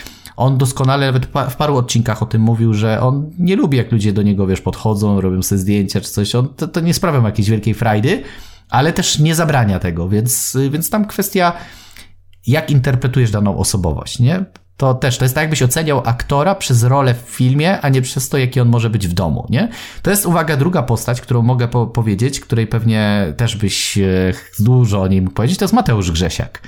[0.42, 4.14] on doskonale nawet w paru odcinkach o tym mówił, że on nie lubi, jak ludzie
[4.14, 6.36] do niego, wiesz, podchodzą, robią sobie zdjęcia czy coś.
[6.36, 8.24] On, to, to nie sprawia mu jakiejś wielkiej frajdy,
[8.70, 11.54] ale też nie zabrania tego, więc, więc tam kwestia
[12.48, 14.46] jak interpretujesz daną osobowość, nie?
[14.78, 18.30] To też, to jest tak jakbyś oceniał aktora przez rolę w filmie, a nie przez
[18.30, 19.70] to, jaki on może być w domu, nie?
[20.02, 25.02] To jest, uwaga, druga postać, którą mogę po powiedzieć, której pewnie też byś e, dużo
[25.02, 26.62] o mógł powiedzieć, to jest Mateusz Grzesiak.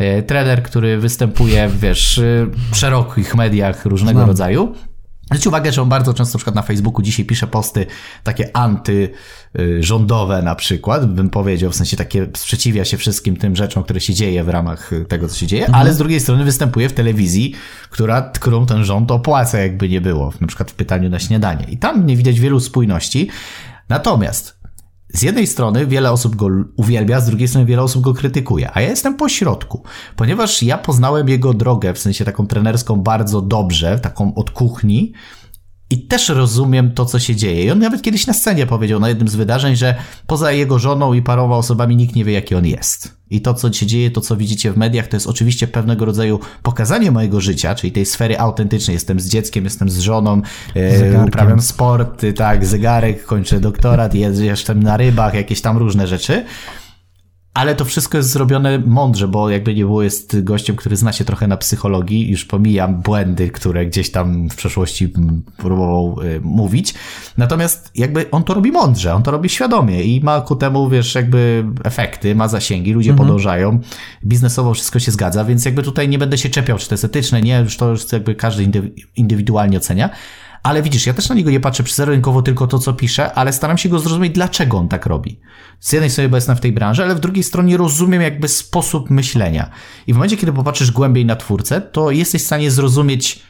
[0.00, 4.28] E, trener, który występuje, wiesz, e, w szerokich mediach różnego Znam.
[4.28, 4.74] rodzaju.
[5.26, 7.86] Zwróćcie uwagę, że on bardzo często na przykład na Facebooku dzisiaj pisze posty
[8.24, 14.00] takie antyrządowe na przykład, bym powiedział, w sensie takie sprzeciwia się wszystkim tym rzeczom, które
[14.00, 15.82] się dzieje w ramach tego, co się dzieje, mhm.
[15.82, 17.54] ale z drugiej strony występuje w telewizji,
[17.90, 21.66] która, którą ten rząd opłaca, jakby nie było, na przykład w pytaniu na śniadanie.
[21.68, 23.28] I tam nie widać wielu spójności.
[23.88, 24.59] Natomiast
[25.12, 28.80] z jednej strony wiele osób go uwielbia, z drugiej strony wiele osób go krytykuje, a
[28.80, 29.82] ja jestem po środku,
[30.16, 35.12] ponieważ ja poznałem jego drogę, w sensie taką trenerską bardzo dobrze, taką od kuchni,
[35.90, 37.64] i też rozumiem to, co się dzieje.
[37.64, 39.94] I on nawet kiedyś na scenie powiedział na jednym z wydarzeń, że
[40.26, 43.19] poza jego żoną i paroma osobami nikt nie wie, jaki on jest.
[43.30, 46.40] I to, co się dzieje, to, co widzicie w mediach, to jest oczywiście pewnego rodzaju
[46.62, 48.94] pokazanie mojego życia, czyli tej sfery autentycznej.
[48.94, 50.42] Jestem z dzieckiem, jestem z żoną,
[50.76, 56.44] e, uprawiam sport, tak, zegarek, kończę doktorat, jestem na rybach, jakieś tam różne rzeczy.
[57.54, 61.24] Ale to wszystko jest zrobione mądrze, bo jakby nie było, jest gościem, który zna się
[61.24, 65.12] trochę na psychologii, już pomijam błędy, które gdzieś tam w przeszłości
[65.56, 66.94] próbował y, mówić.
[67.36, 71.14] Natomiast jakby on to robi mądrze, on to robi świadomie i ma ku temu, wiesz,
[71.14, 73.28] jakby efekty, ma zasięgi, ludzie mhm.
[73.28, 73.80] podążają,
[74.24, 77.42] biznesowo wszystko się zgadza, więc jakby tutaj nie będę się czepiał, czy to jest etyczne,
[77.42, 80.10] nie, już to już jakby każdy indywidualnie ocenia.
[80.62, 83.78] Ale widzisz, ja też na niego nie patrzę przyzerunkowo tylko to, co pisze, ale staram
[83.78, 85.40] się go zrozumieć, dlaczego on tak robi.
[85.80, 89.10] Z jednej strony, bo jestem w tej branży, ale w drugiej stronie rozumiem jakby sposób
[89.10, 89.70] myślenia.
[90.06, 93.42] I w momencie, kiedy popatrzysz głębiej na twórcę, to jesteś w stanie zrozumieć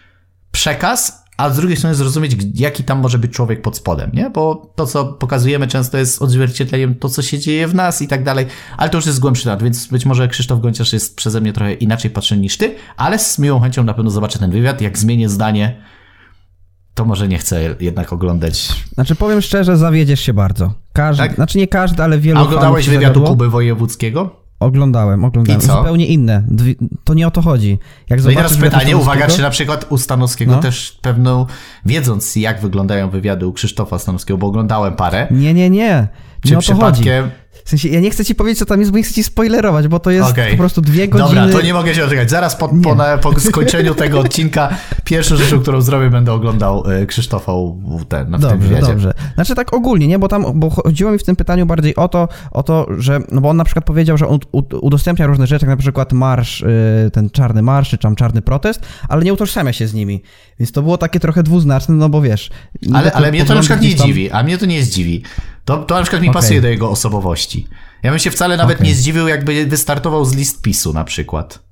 [0.52, 4.30] przekaz, a z drugiej strony zrozumieć, jaki tam może być człowiek pod spodem, nie?
[4.30, 8.24] Bo to, co pokazujemy często jest odzwierciedleniem to, co się dzieje w nas i tak
[8.24, 8.46] dalej,
[8.76, 11.74] ale to już jest głębszy temat, więc być może Krzysztof Gonciarz jest przeze mnie trochę
[11.74, 15.28] inaczej patrzy niż ty, ale z miłą chęcią na pewno zobaczę ten wywiad, jak zmienię
[15.28, 15.82] zdanie,
[17.00, 18.68] to może nie chcę jednak oglądać.
[18.94, 20.74] Znaczy powiem szczerze, zawiedziesz się bardzo.
[20.92, 21.34] Każdy, tak?
[21.34, 24.36] Znaczy nie każdy, ale wielu A oglądałeś wywiadu Kuby Wojewódzkiego?
[24.58, 25.60] Oglądałem, oglądałem.
[25.60, 26.42] Zupełnie inne.
[27.04, 27.78] To nie o to chodzi.
[28.10, 30.60] Jak no i teraz pytanie, uwaga, czy na przykład u Stanowskiego no.
[30.60, 31.46] też pewną,
[31.86, 35.26] wiedząc jak wyglądają wywiady u Krzysztofa Stanowskiego, bo oglądałem parę.
[35.30, 36.08] Nie, nie, nie.
[36.44, 37.24] Nie czy o to przypadkiem...
[37.24, 37.34] chodzi.
[37.64, 39.88] W sensie, ja nie chcę ci powiedzieć, co tam jest, bo nie chcę ci spoilerować,
[39.88, 40.50] bo to jest okay.
[40.50, 41.40] po prostu dwie godziny.
[41.40, 42.30] Dobra, to nie mogę się oczekać.
[42.30, 44.68] Zaraz po, po, na, po skończeniu tego odcinka
[45.04, 47.52] pierwszą rzeczą, którą zrobię, będę oglądał y, Krzysztofa
[48.08, 48.86] ten, na dobrze, tym wywiadzie.
[48.86, 52.08] Dobrze, Znaczy tak ogólnie, nie, bo tam, bo chodziło mi w tym pytaniu bardziej o
[52.08, 54.38] to, o to, że, no bo on na przykład powiedział, że on
[54.80, 58.80] udostępnia różne rzeczy, jak na przykład marsz, y, ten czarny marsz, czy tam czarny protest,
[59.08, 60.22] ale nie utożsamia się z nimi.
[60.58, 62.50] Więc to było takie trochę dwuznaczne, no bo wiesz.
[62.94, 64.06] Ale, ale mnie to na przykład nie tam...
[64.06, 65.22] dziwi, a mnie to nie zdziwi.
[65.64, 66.42] To, to na przykład mi okay.
[66.42, 67.66] pasuje do jego osobowości.
[68.02, 68.88] Ja bym się wcale nawet okay.
[68.88, 71.70] nie zdziwił, jakby wystartował z list PiSu na przykład.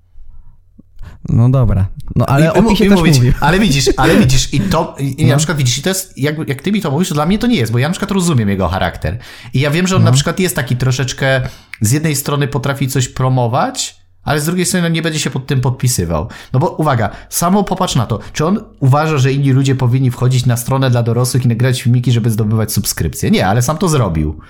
[1.29, 1.87] No dobra.
[2.16, 3.33] No ale I, o też mówić, mówi.
[3.40, 5.29] Ale widzisz, ale widzisz i to, i no.
[5.29, 7.38] na przykład widzisz, i to jest, jak, jak ty mi to mówisz, to dla mnie
[7.38, 9.18] to nie jest, bo ja na przykład rozumiem jego charakter.
[9.55, 10.11] I ja wiem, że on no.
[10.11, 11.40] na przykład jest taki troszeczkę,
[11.81, 13.98] z jednej strony potrafi coś promować,
[14.29, 16.29] ale z drugiej strony nie będzie się pod tym podpisywał.
[16.53, 20.47] No bo uwaga, samo popatrz na to, czy on uważa, że inni ludzie powinni wchodzić
[20.47, 23.31] na stronę dla dorosłych i nagrać filmiki, żeby zdobywać subskrypcje?
[23.31, 24.41] Nie, ale sam to zrobił.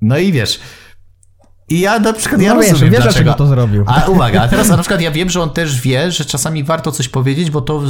[0.00, 0.60] No i wiesz,
[1.70, 3.02] i ja na przykład, ja no rozumiem wiesz, dlaczego.
[3.02, 3.84] dlaczego to zrobił.
[3.86, 6.92] A uwaga, a teraz na przykład ja wiem, że on też wie, że czasami warto
[6.92, 7.82] coś powiedzieć, bo to,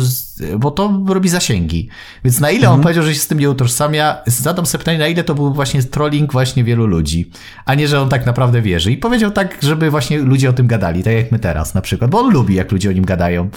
[0.59, 1.89] bo to robi zasięgi.
[2.25, 2.75] Więc na ile mhm.
[2.75, 5.55] on powiedział, że się z tym nie utożsamia, zadam sobie pytanie, na ile to był
[5.55, 7.31] właśnie trolling właśnie wielu ludzi,
[7.65, 8.93] a nie, że on tak naprawdę wierzy.
[8.93, 12.11] I powiedział tak, żeby właśnie ludzie o tym gadali, tak jak my teraz na przykład,
[12.11, 13.49] bo on lubi, jak ludzie o nim gadają.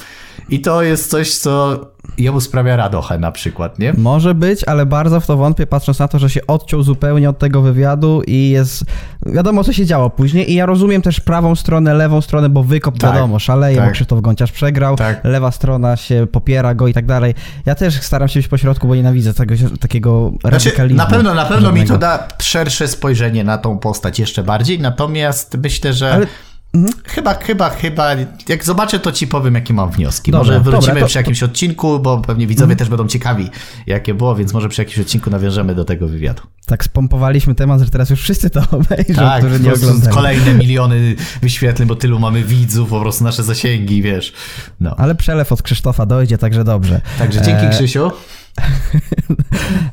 [0.50, 1.86] I to jest coś, co
[2.22, 3.94] jemu sprawia radochę na przykład, nie?
[3.98, 7.40] Może być, ale bardzo w to wątpię, patrząc na to, że się odciął zupełnie od
[7.40, 8.86] tego wywiadu i jest...
[9.26, 12.98] Wiadomo, co się działo później i ja rozumiem też prawą stronę, lewą stronę, bo wykop,
[12.98, 13.86] tak, wiadomo, szaleje, tak.
[13.86, 15.24] bo Krzysztof Gonciarz przegrał, tak.
[15.24, 17.34] lewa strona się popiera go i tak dalej.
[17.66, 20.98] Ja też staram się być po środku, bo nienawidzę tego, takiego znaczy, radykalizmu.
[20.98, 25.58] Na pewno, na pewno mi to da szersze spojrzenie na tą postać jeszcze bardziej, natomiast
[25.64, 26.14] myślę, że...
[26.14, 26.28] Ale
[26.74, 26.94] Mhm.
[27.06, 28.16] Chyba, chyba, chyba.
[28.50, 30.32] Jak zobaczę, to ci powiem, jakie mam wnioski.
[30.32, 31.46] Dobra, może wrócimy dobra, to, przy jakimś to...
[31.46, 32.78] odcinku, bo pewnie widzowie mhm.
[32.78, 33.50] też będą ciekawi,
[33.88, 36.42] jakie było, więc może przy jakimś odcinku nawiążemy do tego wywiadu.
[36.66, 40.16] Tak spompowaliśmy temat, że teraz już wszyscy to obejrzą, tak, którzy nie oglądają.
[40.16, 44.34] kolejne miliony wyświetleń, bo tylu mamy widzów, po prostu nasze zasięgi, wiesz.
[44.80, 44.96] No.
[44.98, 47.02] Ale przelew od Krzysztofa dojdzie, także dobrze.
[47.20, 47.70] Także dzięki e...
[47.70, 48.12] Krzysiu.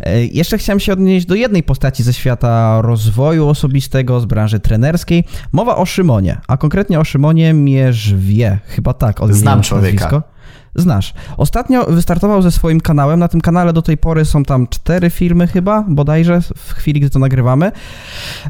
[0.01, 5.25] E, jeszcze chciałem się odnieść do jednej postaci ze świata rozwoju osobistego, z branży trenerskiej.
[5.53, 8.59] Mowa o Szymonie, a konkretnie o Szymonie Mierzwie.
[8.67, 9.17] Chyba tak.
[9.31, 10.05] Znam człowieka.
[10.05, 10.23] Nazwisko.
[10.75, 11.15] znasz.
[11.37, 13.21] Ostatnio wystartował ze swoim kanałem.
[13.21, 17.11] Na tym kanale do tej pory są tam cztery filmy chyba, bodajże, w chwili, gdy
[17.11, 17.73] to nagrywamy.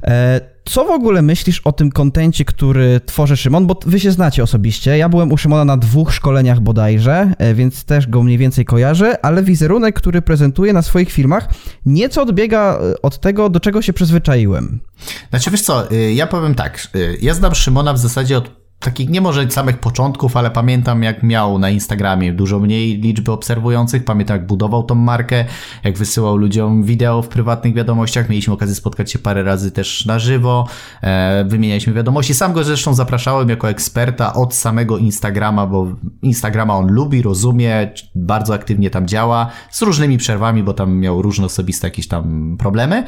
[0.03, 3.67] E, co w ogóle myślisz o tym kontencie, który tworzy Szymon?
[3.67, 4.99] Bo wy się znacie osobiście.
[4.99, 9.25] Ja byłem u Szymona na dwóch szkoleniach bodajże, e, więc też go mniej więcej kojarzę,
[9.25, 11.49] ale wizerunek, który prezentuje na swoich filmach,
[11.87, 14.81] nieco odbiega e, od tego, do czego się przyzwyczaiłem.
[15.31, 16.89] Znaczy, wiesz co, y, ja powiem tak.
[17.21, 21.59] Ja znam Szymona w zasadzie od takich nie może samych początków, ale pamiętam jak miał
[21.59, 25.45] na Instagramie dużo mniej liczby obserwujących, pamiętam jak budował tą markę,
[25.85, 30.19] jak wysyłał ludziom wideo w prywatnych wiadomościach, mieliśmy okazję spotkać się parę razy też na
[30.19, 30.69] żywo,
[31.03, 35.87] e, wymienialiśmy wiadomości, sam go zresztą zapraszałem jako eksperta od samego Instagrama, bo
[36.23, 41.47] Instagrama on lubi, rozumie, bardzo aktywnie tam działa, z różnymi przerwami, bo tam miał różne
[41.47, 43.05] osobiste jakieś tam problemy,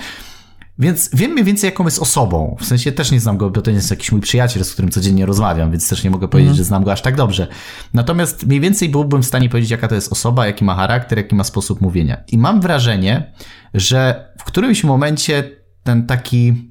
[0.80, 2.56] więc wiem mniej więcej, jaką jest osobą.
[2.60, 4.90] W sensie też nie znam go, bo to nie jest jakiś mój przyjaciel, z którym
[4.90, 6.56] codziennie rozmawiam, więc też nie mogę powiedzieć, mm.
[6.56, 7.46] że znam go aż tak dobrze.
[7.94, 11.34] Natomiast mniej więcej byłbym w stanie powiedzieć, jaka to jest osoba, jaki ma charakter, jaki
[11.34, 12.24] ma sposób mówienia.
[12.28, 13.32] I mam wrażenie,
[13.74, 15.50] że w którymś momencie
[15.82, 16.69] ten taki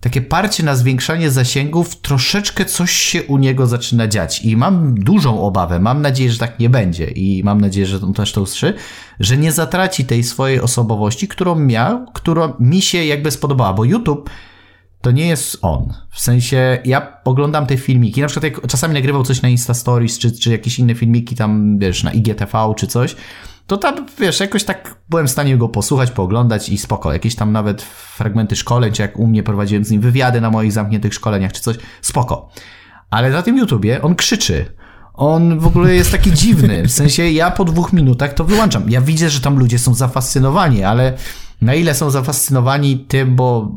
[0.00, 4.44] takie parcie na zwiększanie zasięgów, troszeczkę coś się u niego zaczyna dziać.
[4.44, 8.12] I mam dużą obawę, mam nadzieję, że tak nie będzie i mam nadzieję, że on
[8.12, 8.74] też to usłyszy,
[9.20, 14.30] że nie zatraci tej swojej osobowości, którą miał, która mi się jakby spodobała, bo YouTube
[15.00, 15.94] to nie jest on.
[16.10, 20.18] W sensie, ja oglądam te filmiki, na przykład jak czasami nagrywał coś na Insta Stories,
[20.18, 23.16] czy, czy jakieś inne filmiki tam, wiesz, na IGTV, czy coś,
[23.66, 27.12] to tam, wiesz, jakoś tak byłem w stanie go posłuchać, pooglądać i spoko.
[27.12, 30.72] Jakieś tam nawet fragmenty szkoleń, czy jak u mnie prowadziłem z nim wywiady na moich
[30.72, 32.48] zamkniętych szkoleniach, czy coś, spoko.
[33.10, 34.64] Ale na tym YouTubie on krzyczy.
[35.14, 36.88] On w ogóle jest taki dziwny.
[36.88, 38.90] W sensie ja po dwóch minutach to wyłączam.
[38.90, 41.16] Ja widzę, że tam ludzie są zafascynowani, ale
[41.60, 43.76] na ile są zafascynowani tym, bo,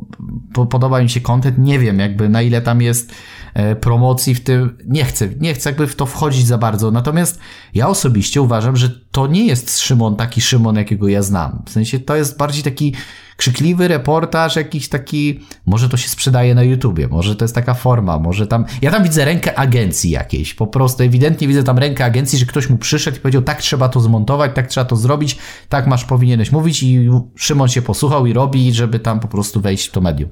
[0.70, 3.12] podoba im się content, nie wiem, jakby na ile tam jest
[3.54, 4.78] E, promocji w tym.
[4.86, 6.92] Nie chcę, nie chcę jakby w to wchodzić za bardzo.
[6.92, 7.40] Natomiast
[7.74, 11.64] ja osobiście uważam, że to nie jest Szymon taki Szymon, jakiego ja znam.
[11.66, 12.94] W sensie to jest bardziej taki
[13.38, 18.20] krzykliwy reportaż, jakiś taki, może to się sprzedaje na YouTubie, może to jest taka forma,
[18.20, 22.40] może tam, ja tam widzę rękę agencji jakiejś, po prostu ewidentnie widzę tam rękę agencji,
[22.40, 25.38] że ktoś mu przyszedł i powiedział, tak trzeba to zmontować, tak trzeba to zrobić,
[25.70, 29.88] tak masz, powinieneś mówić i Szymon się posłuchał i robi, żeby tam po prostu wejść
[29.88, 30.30] w to medium.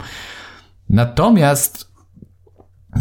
[0.89, 1.91] Natomiast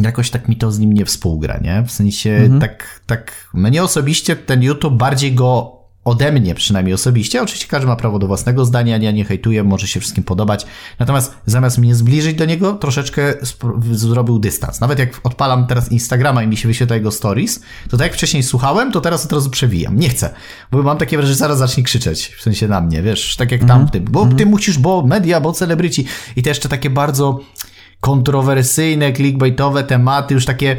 [0.01, 1.83] jakoś tak mi to z nim nie współgra, nie?
[1.87, 2.61] W sensie mhm.
[2.61, 7.43] tak, tak, mnie osobiście ten YouTube bardziej go ode mnie przynajmniej osobiście.
[7.43, 10.67] Oczywiście każdy ma prawo do własnego zdania, ja nie hejtuję, może się wszystkim podobać.
[10.99, 13.35] Natomiast zamiast mnie zbliżyć do niego, troszeczkę
[13.93, 14.81] zrobił dystans.
[14.81, 18.43] Nawet jak odpalam teraz Instagrama i mi się wyświetla jego stories, to tak jak wcześniej
[18.43, 19.97] słuchałem, to teraz od razu przewijam.
[19.97, 20.35] Nie chcę,
[20.71, 23.63] bo mam takie wrażenie, że zaraz zacznie krzyczeć, w sensie na mnie, wiesz, tak jak
[23.63, 23.81] mhm.
[23.81, 24.05] tamtym.
[24.05, 24.49] Bo ty mhm.
[24.49, 26.07] musisz, bo media, bo celebryci.
[26.37, 27.41] I te jeszcze takie bardzo
[28.01, 30.77] kontrowersyjne, clickbaitowe tematy, już takie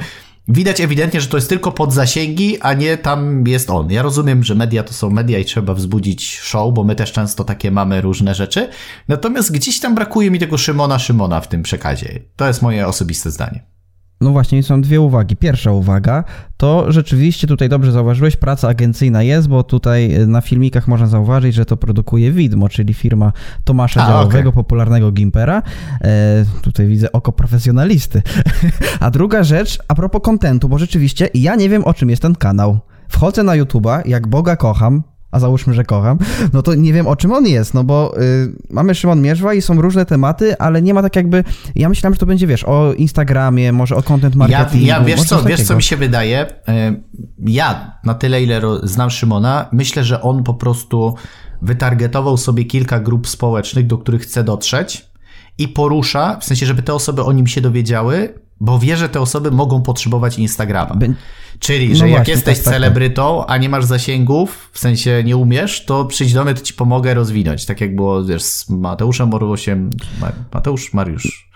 [0.48, 3.92] widać ewidentnie, że to jest tylko pod zasięgi, a nie tam jest on.
[3.92, 7.44] Ja rozumiem, że media to są media i trzeba wzbudzić show, bo my też często
[7.44, 8.70] takie mamy różne rzeczy.
[9.08, 12.20] Natomiast gdzieś tam brakuje mi tego Szymona Szymona w tym przekazie.
[12.36, 13.66] To jest moje osobiste zdanie.
[14.22, 15.36] No właśnie, są dwie uwagi.
[15.36, 16.24] Pierwsza uwaga
[16.58, 21.56] to rzeczywiście tutaj dobrze zauważyłeś, praca agencyjna jest, bo tutaj e, na filmikach można zauważyć,
[21.56, 24.64] że to produkuje Widmo, czyli firma Tomasza A, Działowego, okay.
[24.64, 25.62] popularnego Gimpera.
[26.02, 28.22] E, tutaj widzę oko profesjonalisty.
[29.00, 32.36] A druga rzecz, a propos kontentu, bo rzeczywiście ja nie wiem o czym jest ten
[32.36, 32.80] kanał.
[33.08, 36.18] Wchodzę na YouTube'a, jak Boga kocham, a załóżmy, że kocham,
[36.54, 39.62] no to nie wiem o czym on jest, no bo y, mamy Szymon Mierzwa i
[39.62, 41.44] są różne tematy, ale nie ma tak jakby,
[41.76, 44.86] ja myślałem, że to będzie, wiesz, o Instagramie, może o content marketingu.
[44.86, 47.04] Ja, ja wiesz co, wiesz co mi się wydaje, y,
[47.40, 51.16] ja na tyle, ile znam Szymona, myślę, że on po prostu
[51.62, 55.12] wytargetował sobie kilka grup społecznych, do których chce dotrzeć
[55.58, 59.22] i porusza, w sensie, żeby te osoby o nim się dowiedziały, bo wie, że te
[59.22, 60.98] osoby mogą potrzebować Instagrama.
[61.60, 64.80] Czyli, no że no jak właśnie, jesteś tak, tak, celebrytą, a nie masz zasięgów, w
[64.80, 67.66] sensie nie umiesz, to przyjdź do mnie, to ci pomogę rozwinąć.
[67.66, 69.90] Tak jak było, wiesz, z Mateuszem Orłosiem,
[70.54, 71.52] Mateusz, Mariusz.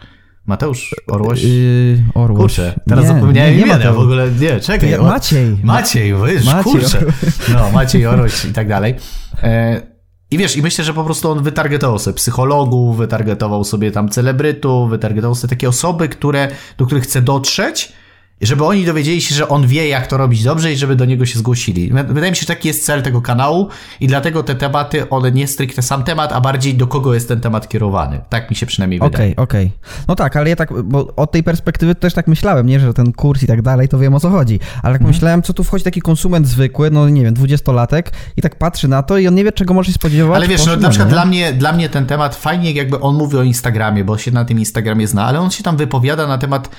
[0.46, 1.44] Mateusz Orłoś?
[1.44, 2.42] Yy, Orłoś.
[2.42, 4.32] Kurczę, teraz nie, zapomniałem nie, nie imienia w ogóle.
[4.40, 5.00] Nie, czekaj.
[5.00, 5.58] Maciej.
[5.64, 6.64] Maciej, wiesz, Maciej.
[6.64, 7.06] kurczę.
[7.54, 8.96] No, Maciej Orłoś i tak dalej.
[9.44, 9.95] E,
[10.32, 14.90] I wiesz, i myślę, że po prostu on wytargetował sobie psychologów, wytargetował sobie tam celebrytów,
[14.90, 16.48] wytargetował sobie takie osoby, które,
[16.78, 17.94] do których chce dotrzeć,
[18.42, 21.26] żeby oni dowiedzieli się, że on wie, jak to robić dobrze i żeby do niego
[21.26, 21.92] się zgłosili.
[22.08, 23.70] Wydaje mi się, że taki jest cel tego kanału
[24.00, 27.42] i dlatego te tematy, one nie stricte sam temat, a bardziej do kogo jest ten
[27.42, 28.22] temat kierowany.
[28.30, 29.16] Tak mi się przynajmniej wydaje.
[29.16, 29.66] Okej, okay, okej.
[29.66, 30.06] Okay.
[30.08, 33.14] No tak, ale ja tak, bo od tej perspektywy też tak myślałem, nie, że ten
[33.14, 34.60] kurs i tak dalej, to wiem o co chodzi.
[34.84, 35.16] Ale jak mhm.
[35.16, 39.04] myślałem, co tu wchodzi taki konsument zwykły, no nie wiem, dwudziestolatek i tak patrzy na
[39.04, 40.36] to i on nie wie, czego może się spodziewać.
[40.36, 43.38] Ale wiesz, no, na przykład dla mnie, dla mnie ten temat fajnie, jakby on mówi
[43.38, 46.70] o Instagramie, bo się na tym Instagramie zna, ale on się tam wypowiada na temat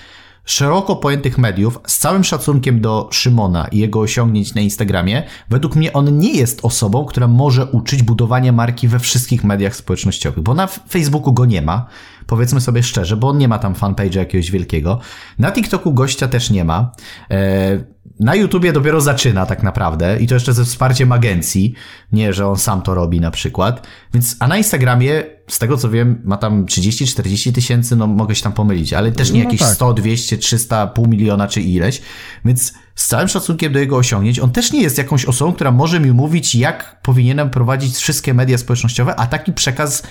[0.47, 5.93] szeroko pojętych mediów, z całym szacunkiem do Szymona i jego osiągnięć na Instagramie, według mnie
[5.93, 10.67] on nie jest osobą, która może uczyć budowania marki we wszystkich mediach społecznościowych, bo na
[10.67, 11.87] Facebooku go nie ma,
[12.27, 14.99] powiedzmy sobie szczerze, bo on nie ma tam fanpage'a jakiegoś wielkiego.
[15.39, 16.93] Na TikToku gościa też nie ma.
[17.31, 21.75] E, na YouTubie dopiero zaczyna tak naprawdę i to jeszcze ze wsparciem agencji,
[22.13, 23.87] nie, że on sam to robi na przykład.
[24.15, 28.43] Więc, a na Instagramie, z tego co wiem, ma tam 30-40 tysięcy, no mogę się
[28.43, 29.75] tam pomylić, ale też nie no jakieś tak.
[29.75, 32.03] 100, 200, 300, pół miliona czy ileś.
[32.45, 36.01] Więc z całym szacunkiem do jego osiągnięć, on też nie jest jakąś osobą, która może
[36.01, 40.03] mi mówić, jak powinienem prowadzić wszystkie media społecznościowe, a taki przekaz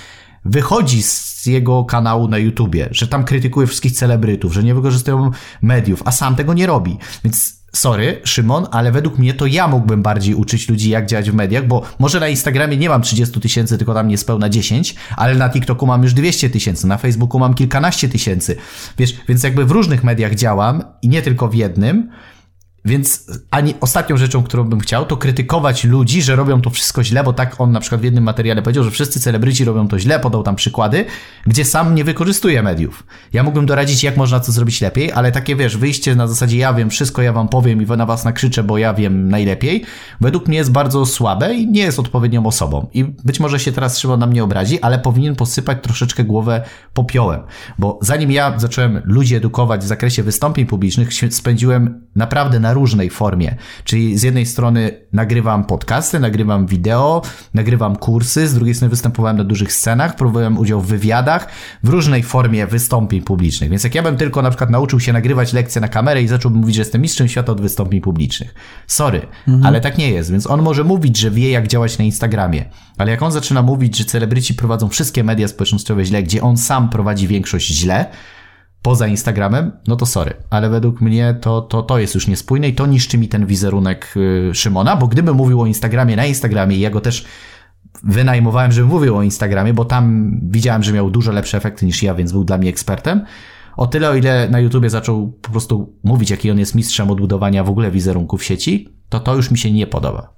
[0.46, 5.32] wychodzi z jego kanału na YouTubie, że tam krytykuje wszystkich celebrytów, że nie wykorzystują
[5.62, 6.98] mediów, a sam tego nie robi.
[7.24, 11.34] Więc sorry, Szymon, ale według mnie to ja mógłbym bardziej uczyć ludzi, jak działać w
[11.34, 15.50] mediach, bo może na Instagramie nie mam 30 tysięcy, tylko tam niespełna 10, ale na
[15.50, 18.56] TikToku mam już 200 tysięcy, na Facebooku mam kilkanaście tysięcy.
[18.98, 22.10] Wiesz, więc jakby w różnych mediach działam i nie tylko w jednym,
[22.86, 27.24] więc ani ostatnią rzeczą, którą bym chciał, to krytykować ludzi, że robią to wszystko źle,
[27.24, 30.20] bo tak on na przykład w jednym materiale powiedział, że wszyscy celebryci robią to źle,
[30.20, 31.06] podał tam przykłady,
[31.48, 33.04] gdzie sam nie wykorzystuje mediów.
[33.34, 36.74] Ja mógłbym doradzić, jak można to zrobić lepiej, ale takie wiesz, wyjście na zasadzie ja
[36.74, 39.86] wiem wszystko, ja wam powiem i na was nakrzyczę, bo ja wiem najlepiej,
[40.22, 42.90] według mnie jest bardzo słabe i nie jest odpowiednią osobą.
[42.94, 46.62] I być może się teraz Szymon na mnie obrazi, ale powinien posypać troszeczkę głowę
[46.94, 47.42] popiołem,
[47.80, 53.56] bo zanim ja zacząłem ludzi edukować w zakresie wystąpień publicznych, spędziłem naprawdę na różnej formie.
[53.84, 57.22] Czyli z jednej strony nagrywam podcasty, nagrywam wideo,
[57.54, 61.48] nagrywam kursy, z drugiej strony występowałem na dużych scenach, próbowałem udział w wywiadach,
[61.84, 63.70] w różnej formie wystąpień publicznych.
[63.70, 66.62] Więc jak ja bym tylko na przykład nauczył się nagrywać lekcje na kamerę i zacząłbym
[66.62, 68.54] mówić, że jestem mistrzem świata od wystąpień publicznych.
[68.88, 69.66] Sorry, mhm.
[69.66, 70.32] ale tak nie jest.
[70.32, 72.66] Więc on może mówić, że wie jak działać na Instagramie,
[72.98, 76.90] ale jak on zaczyna mówić, że celebryci prowadzą wszystkie media społecznościowe źle, gdzie on sam
[76.90, 78.06] prowadzi większość źle,
[78.86, 82.74] poza Instagramem, no to sorry, ale według mnie to, to, to jest już niespójne i
[82.74, 86.80] to niszczy mi ten wizerunek y, Szymona, bo gdybym mówił o Instagramie na Instagramie i
[86.80, 87.26] ja go też
[88.04, 92.16] wynajmowałem, żebym mówił o Instagramie, bo tam widziałem, że miał dużo lepsze efekty niż ja,
[92.16, 93.26] więc był dla mnie ekspertem.
[93.78, 97.64] O tyle, o ile na YouTubie zaczął po prostu mówić, jaki on jest mistrzem odbudowania
[97.64, 100.34] w ogóle wizerunku w sieci, to to już mi się nie podoba.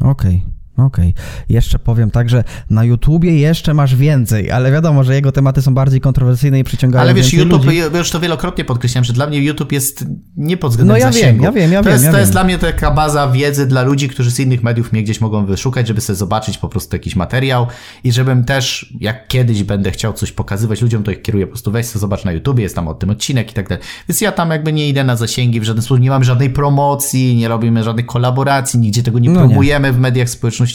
[0.00, 0.40] Okej, okay.
[0.76, 1.10] Okej.
[1.10, 1.44] Okay.
[1.48, 5.74] Jeszcze powiem tak, że na YouTubie jeszcze masz więcej, ale wiadomo, że jego tematy są
[5.74, 7.78] bardziej kontrowersyjne i przyciągają Ale wiesz, YouTube, ludzi.
[7.92, 10.04] ja już to wielokrotnie podkreślam, że dla mnie YouTube jest
[10.36, 11.44] nie pod względem No ja zasięgu.
[11.44, 11.92] wiem, ja wiem, ja to wiem.
[11.92, 12.20] Jest, ja to wiem.
[12.20, 15.46] jest dla mnie taka baza wiedzy dla ludzi, którzy z innych mediów mnie gdzieś mogą
[15.46, 17.66] wyszukać, żeby sobie zobaczyć po prostu jakiś materiał
[18.04, 21.72] i żebym też, jak kiedyś będę chciał coś pokazywać ludziom, to ich kieruję po prostu
[21.72, 23.84] weź sobie zobacz na YouTubie, jest tam o tym odcinek i tak dalej.
[24.08, 27.36] Więc ja tam jakby nie idę na zasięgi w żaden sposób, nie mam żadnej promocji,
[27.36, 29.92] nie robimy żadnych kolaboracji, nigdzie tego nie no promujemy nie.
[29.92, 30.65] w mediach społecznościowych.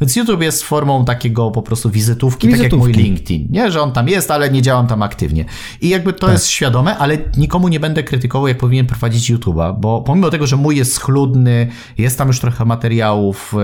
[0.00, 3.48] Więc YouTube jest formą takiego po prostu wizytówki, wizytówki, tak jak mój LinkedIn.
[3.50, 5.44] Nie, że on tam jest, ale nie działam tam aktywnie.
[5.80, 6.32] I jakby to tak.
[6.32, 10.56] jest świadome, ale nikomu nie będę krytykował, jak powinien prowadzić YouTube'a, bo pomimo tego, że
[10.56, 11.66] mój jest schludny,
[11.98, 13.58] jest tam już trochę materiałów, e,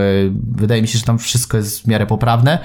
[0.56, 2.58] wydaje mi się, że tam wszystko jest w miarę poprawne,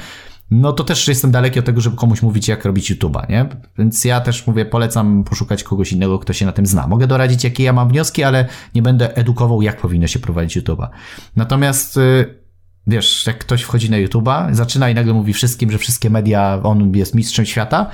[0.51, 3.45] no to też jestem daleki od tego, żeby komuś mówić, jak robić YouTube'a, nie?
[3.77, 6.87] Więc ja też mówię, polecam poszukać kogoś innego, kto się na tym zna.
[6.87, 8.45] Mogę doradzić, jakie ja mam wnioski, ale
[8.75, 10.87] nie będę edukował, jak powinno się prowadzić YouTube'a.
[11.35, 12.46] Natomiast y,
[12.87, 16.95] wiesz, jak ktoś wchodzi na YouTube'a, zaczyna i nagle mówi wszystkim, że wszystkie media, on
[16.95, 17.89] jest mistrzem świata.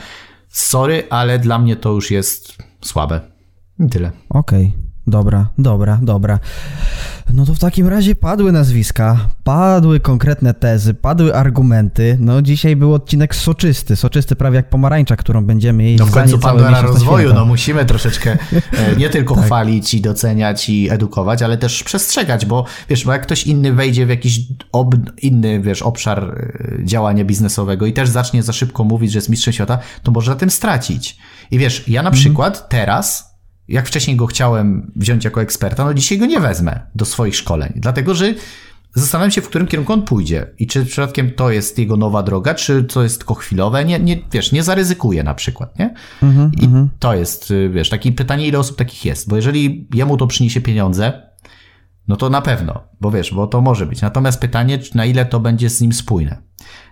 [0.50, 3.22] Sorry, ale dla mnie to już jest słabe.
[3.80, 4.12] I tyle.
[4.30, 4.68] Okej.
[4.68, 4.84] Okay.
[5.08, 6.40] Dobra, dobra, dobra.
[7.34, 12.18] No to w takim razie padły nazwiska, padły konkretne tezy, padły argumenty.
[12.20, 16.40] No dzisiaj był odcinek soczysty, soczysty prawie jak pomarańcza, którą będziemy jeść No w końcu
[16.40, 18.38] Pandora rozwoju, no musimy troszeczkę
[18.74, 19.46] e, nie tylko tak.
[19.46, 24.06] chwalić i doceniać i edukować, ale też przestrzegać, bo wiesz, bo jak ktoś inny wejdzie
[24.06, 24.40] w jakiś
[24.72, 29.30] ob, inny, wiesz, obszar e, działania biznesowego i też zacznie za szybko mówić, że jest
[29.30, 31.18] mistrzem świata, to może na tym stracić.
[31.52, 32.22] I wiesz, ja na mhm.
[32.22, 33.33] przykład teraz
[33.68, 37.74] jak wcześniej go chciałem wziąć jako eksperta, no dzisiaj go nie wezmę do swoich szkoleń,
[37.76, 38.34] dlatego że
[38.96, 42.54] zastanawiam się, w którym kierunku on pójdzie i czy przypadkiem to jest jego nowa droga,
[42.54, 45.94] czy to jest tylko chwilowe, nie, nie wiesz, nie zaryzykuje na przykład, nie?
[46.22, 46.88] -hmm, I -hmm.
[47.00, 50.62] to jest, y, wiesz, takie pytanie, ile osób takich jest, bo jeżeli jemu to przyniesie
[50.62, 51.34] pieniądze,
[52.08, 54.02] no to na pewno, bo wiesz, bo to może być.
[54.02, 56.42] Natomiast pytanie, na ile to będzie z nim spójne.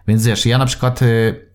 [0.07, 1.50] Więc wiesz, ja na przykład y,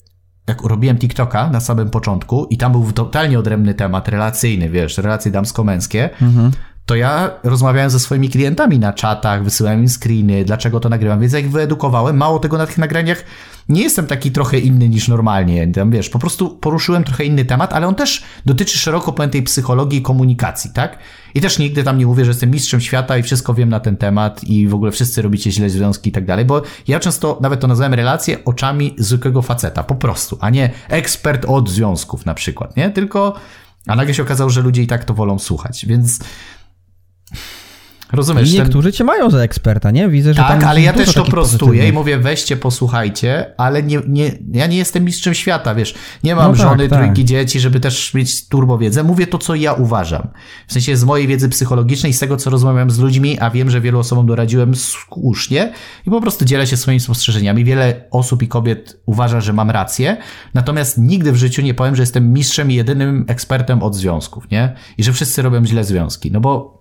[0.46, 5.30] jak robiłem TikToka na samym początku i tam był totalnie odrębny temat relacyjny, wiesz, relacje
[5.32, 6.50] damsko-męskie, mhm.
[6.86, 11.32] To ja rozmawiałem ze swoimi klientami na czatach, wysyłałem im screeny, dlaczego to nagrywam, więc
[11.32, 13.24] jak wyedukowałem, mało tego na tych nagraniach
[13.68, 15.66] nie jestem taki trochę inny niż normalnie.
[15.68, 19.98] Tam, wiesz, po prostu poruszyłem trochę inny temat, ale on też dotyczy szeroko pojętej psychologii
[19.98, 20.98] i komunikacji, tak?
[21.34, 23.96] I też nigdy tam nie mówię, że jestem mistrzem świata i wszystko wiem na ten
[23.96, 27.60] temat i w ogóle wszyscy robicie źle związki i tak dalej, bo ja często nawet
[27.60, 32.76] to nazywam relacje oczami zwykłego faceta, po prostu, a nie ekspert od związków na przykład,
[32.76, 32.90] nie?
[32.90, 33.34] Tylko
[33.86, 36.18] A nagle się okazało, że ludzie i tak to wolą słuchać, więc
[38.12, 38.52] Rozumiesz?
[38.52, 38.96] I niektórzy ten...
[38.96, 40.08] cię mają za eksperta, nie?
[40.08, 44.32] Widzę, że Tak, ale ja też to prostuję i mówię, weźcie, posłuchajcie, ale nie, nie,
[44.52, 45.94] ja nie jestem mistrzem świata, wiesz.
[46.24, 47.28] Nie mam no żony, tak, trójki tak.
[47.28, 49.02] dzieci, żeby też mieć turbowiedzę.
[49.02, 50.28] Mówię to, co ja uważam.
[50.66, 53.80] W sensie z mojej wiedzy psychologicznej, z tego, co rozmawiam z ludźmi, a wiem, że
[53.80, 55.72] wielu osobom doradziłem słusznie
[56.06, 57.64] i po prostu dzielę się swoimi spostrzeżeniami.
[57.64, 60.16] Wiele osób i kobiet uważa, że mam rację,
[60.54, 64.74] natomiast nigdy w życiu nie powiem, że jestem mistrzem i jedynym ekspertem od związków, nie?
[64.98, 66.32] I że wszyscy robią źle związki.
[66.32, 66.75] No bo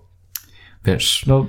[0.86, 1.46] wiesz, no...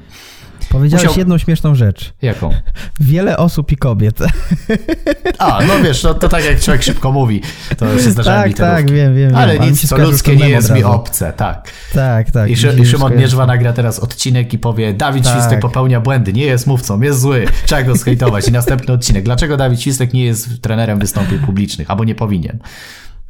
[0.70, 1.20] Powiedziałeś musiał...
[1.20, 2.14] jedną śmieszną rzecz.
[2.22, 2.50] Jaką?
[3.00, 4.20] Wiele osób i kobiet.
[5.40, 7.42] A, no wiesz, no, to tak jak człowiek szybko mówi,
[7.78, 9.36] to się zdarzają Tak, tak, wiem, wiem.
[9.36, 9.64] Ale wiem.
[9.64, 11.72] nic, to ludzkie nie jest mi obce, tak.
[11.94, 12.50] Tak, tak.
[12.50, 15.34] I, I Szymon Mierzwa nagra teraz odcinek i powie, Dawid tak.
[15.34, 18.48] Świstek popełnia błędy, nie jest mówcą, jest zły, trzeba go skejtować.
[18.48, 19.24] I następny odcinek.
[19.24, 22.60] Dlaczego Dawid Świstek nie jest trenerem wystąpień publicznych, albo nie powinien?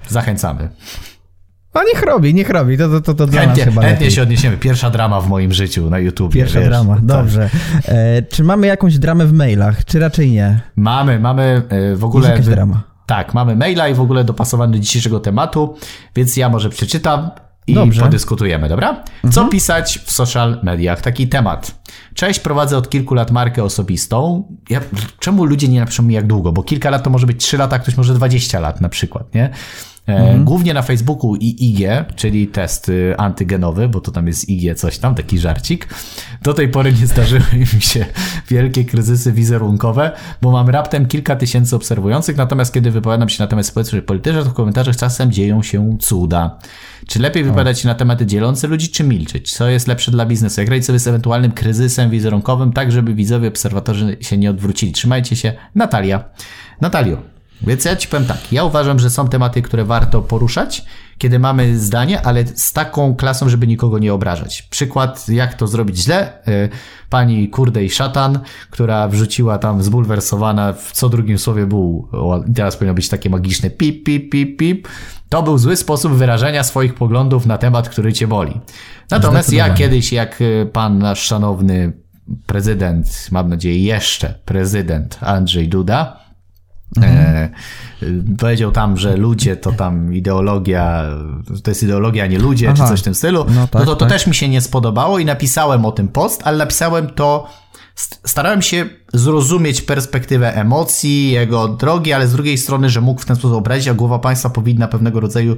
[0.09, 0.69] Zachęcamy.
[1.77, 2.77] A niech robi, niech robi.
[2.77, 4.57] To, to, to, to dla chętnie, nas chyba chętnie się odniesiemy.
[4.57, 6.33] Pierwsza drama w moim życiu na YouTube.
[6.33, 6.69] Pierwsza wiesz?
[6.69, 7.05] drama, tak.
[7.05, 7.49] dobrze.
[7.85, 10.59] E, czy mamy jakąś dramę w mailach, czy raczej nie?
[10.75, 12.29] Mamy, mamy e, w ogóle...
[12.29, 12.83] Jest jakaś drama.
[13.05, 15.75] Tak, mamy maila i w ogóle dopasowany do dzisiejszego tematu,
[16.15, 17.29] więc ja może przeczytam
[17.67, 18.01] i Dobrze.
[18.01, 19.03] podyskutujemy, dobra?
[19.21, 19.49] Co mhm.
[19.49, 21.01] pisać w social mediach?
[21.01, 21.81] Taki temat.
[22.13, 24.43] Cześć, prowadzę od kilku lat markę osobistą.
[24.69, 24.81] Ja,
[25.19, 26.51] czemu ludzie nie napiszą mi jak długo?
[26.51, 29.49] Bo kilka lat to może być 3 lata, ktoś może 20 lat na przykład, nie?
[30.07, 30.45] E, mhm.
[30.45, 35.15] Głównie na Facebooku i IG, czyli test antygenowy, bo to tam jest IG coś tam,
[35.15, 35.87] taki żarcik.
[36.43, 37.41] Do tej pory nie zdarzyły
[37.75, 38.05] mi się
[38.47, 43.65] wielkie kryzysy wizerunkowe, bo mam raptem kilka tysięcy obserwujących, natomiast kiedy wypowiadam się na temat
[43.65, 46.59] społecznych politycznych, to w komentarzach czasem dzieją się cuda.
[47.07, 49.51] Czy lepiej wypowiadać się na tematy dzielące ludzi, czy milczeć?
[49.51, 50.61] Co jest lepsze dla biznesu?
[50.61, 54.91] Jak radzić sobie z ewentualnym kryzysem wizerunkowym, tak żeby widzowie, obserwatorzy się nie odwrócili?
[54.91, 55.53] Trzymajcie się.
[55.75, 56.23] Natalia.
[56.81, 57.17] Natalio,
[57.61, 60.85] więc ja ci powiem tak, ja uważam, że są tematy, które warto poruszać,
[61.17, 64.61] kiedy mamy zdanie, ale z taką klasą, żeby nikogo nie obrażać.
[64.61, 66.47] Przykład, jak to zrobić źle.
[66.47, 66.69] Y,
[67.09, 68.39] pani kurde i szatan,
[68.69, 72.09] która wrzuciła tam zbulwersowana w co drugim słowie był,
[72.55, 74.87] teraz powinno być takie magiczne pip, pip, pip, pip.
[75.29, 78.61] To był zły sposób wyrażenia swoich poglądów na temat, który cię boli.
[79.11, 81.93] Natomiast ja kiedyś, jak y, pan nasz szanowny
[82.45, 86.26] prezydent, mam nadzieję jeszcze prezydent Andrzej Duda,
[86.95, 87.49] Mhm.
[88.01, 91.03] E, powiedział tam, że ludzie to tam ideologia,
[91.63, 92.83] to jest ideologia, a nie ludzie, Aha.
[92.83, 93.45] czy coś w tym stylu.
[93.49, 94.09] No, tak, no to to tak.
[94.09, 97.47] też mi się nie spodobało i napisałem o tym post, ale napisałem to,
[98.25, 103.35] starałem się zrozumieć perspektywę emocji, jego drogi, ale z drugiej strony, że mógł w ten
[103.35, 105.57] sposób obrazić, a głowa państwa powinna pewnego rodzaju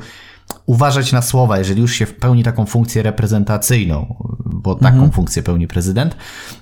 [0.65, 5.11] uważać na słowa, jeżeli już się pełni taką funkcję reprezentacyjną, bo taką mhm.
[5.11, 6.15] funkcję pełni prezydent.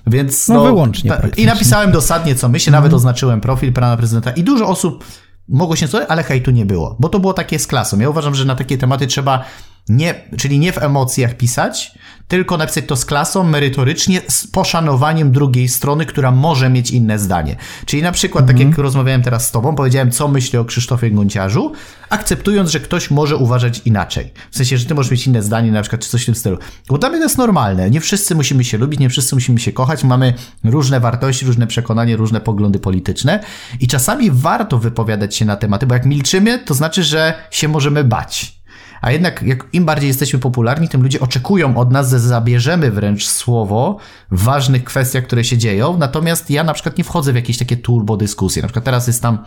[0.06, 1.12] Więc no, no wyłącznie.
[1.36, 2.82] I napisałem dosadnie, co myślę, mhm.
[2.82, 5.04] nawet oznaczyłem profil pana prezydenta i dużo osób
[5.48, 7.98] mogło się coś, ale hejtu nie było, bo to było takie z klasą.
[7.98, 9.44] Ja uważam, że na takie tematy trzeba
[9.88, 11.94] nie, czyli nie w emocjach pisać,
[12.28, 17.56] tylko napisać to z klasą, merytorycznie, z poszanowaniem drugiej strony, która może mieć inne zdanie.
[17.86, 18.82] Czyli na przykład, tak jak mhm.
[18.82, 21.72] rozmawiałem teraz z tobą, powiedziałem, co myślę o Krzysztofie Gonciarzu,
[22.10, 24.32] akceptując, że ktoś może uważać inaczej.
[24.50, 26.58] W sensie, że ty możesz mieć inne zdanie, na przykład, czy coś w tym stylu.
[26.88, 27.90] Bo dla mnie to jest normalne.
[27.90, 30.04] Nie wszyscy musimy się lubić, nie wszyscy musimy się kochać.
[30.04, 30.34] Mamy
[30.64, 33.40] różne wartości, różne przekonania, różne poglądy polityczne
[33.80, 38.04] i czasami warto wypowiadać się na tematy, bo jak milczymy, to znaczy, że się możemy
[38.04, 38.57] bać.
[39.00, 43.26] A jednak jak im bardziej jesteśmy popularni, tym ludzie oczekują od nas, że zabierzemy wręcz
[43.26, 43.96] słowo
[44.30, 45.96] w ważnych kwestiach, które się dzieją.
[45.98, 48.62] Natomiast ja na przykład nie wchodzę w jakieś takie turbo dyskusje.
[48.62, 49.38] Na przykład teraz jest tam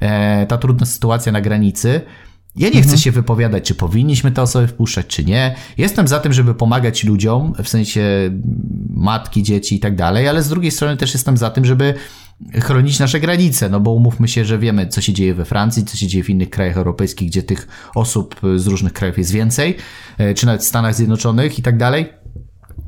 [0.00, 2.00] e, ta trudna sytuacja na granicy.
[2.56, 2.98] Ja nie chcę mhm.
[2.98, 5.54] się wypowiadać, czy powinniśmy te osoby wpuszczać, czy nie.
[5.78, 8.30] Jestem za tym, żeby pomagać ludziom, w sensie
[8.88, 11.94] matki, dzieci i tak dalej, ale z drugiej strony też jestem za tym, żeby
[12.54, 15.96] chronić nasze granice, no bo umówmy się, że wiemy, co się dzieje we Francji, co
[15.96, 19.76] się dzieje w innych krajach europejskich, gdzie tych osób z różnych krajów jest więcej,
[20.18, 22.12] e, czy nawet w Stanach Zjednoczonych i tak dalej.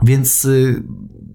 [0.02, 0.82] Więc y,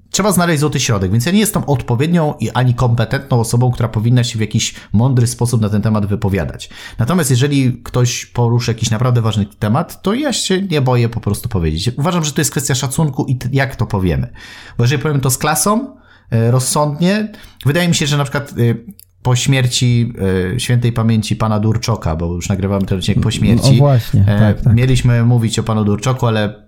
[0.10, 4.24] trzeba znaleźć złoty środek, więc ja nie jestem odpowiednią i ani kompetentną osobą, która powinna
[4.24, 6.70] się w jakiś mądry sposób na ten temat wypowiadać.
[7.00, 11.50] Natomiast jeżeli ktoś poruszy jakiś naprawdę ważny temat, to ja się nie boję po prostu
[11.50, 11.92] powiedzieć.
[11.98, 14.28] Uważam, że to jest kwestia szacunku i jak to powiemy.
[14.78, 16.03] Bo jeżeli powiem to z klasą, E,
[16.52, 17.32] rozsądnie.
[17.66, 18.54] Wydaje mi się, że na przykład e,
[19.24, 20.14] po śmierci
[20.56, 23.72] e, świętej pamięci pana Durczoka, bo już nagrywamy ten odcinek po śmierci.
[23.72, 24.76] O właśnie, tak, tak.
[24.76, 26.63] Mieliśmy mówić o panu Durczoku, ale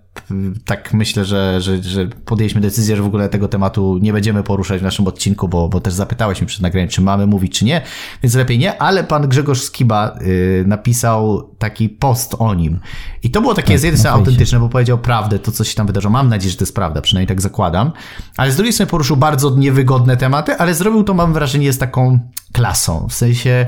[0.64, 4.80] tak myślę, że, że, że podjęliśmy decyzję, że w ogóle tego tematu nie będziemy poruszać
[4.80, 7.82] w naszym odcinku, bo, bo też zapytałeś mnie przed nagraniem, czy mamy mówić, czy nie,
[8.22, 12.80] więc lepiej nie, ale pan Grzegorz Skiba y, napisał taki post o nim.
[13.22, 15.74] I to było takie tak, z jednej strony autentyczne, bo powiedział prawdę, to co się
[15.74, 16.12] tam wydarzyło.
[16.12, 17.92] Mam nadzieję, że to jest prawda, przynajmniej tak zakładam.
[18.36, 22.18] Ale z drugiej strony poruszył bardzo niewygodne tematy, ale zrobił to, mam wrażenie, z taką
[22.52, 23.06] klasą.
[23.10, 23.66] W sensie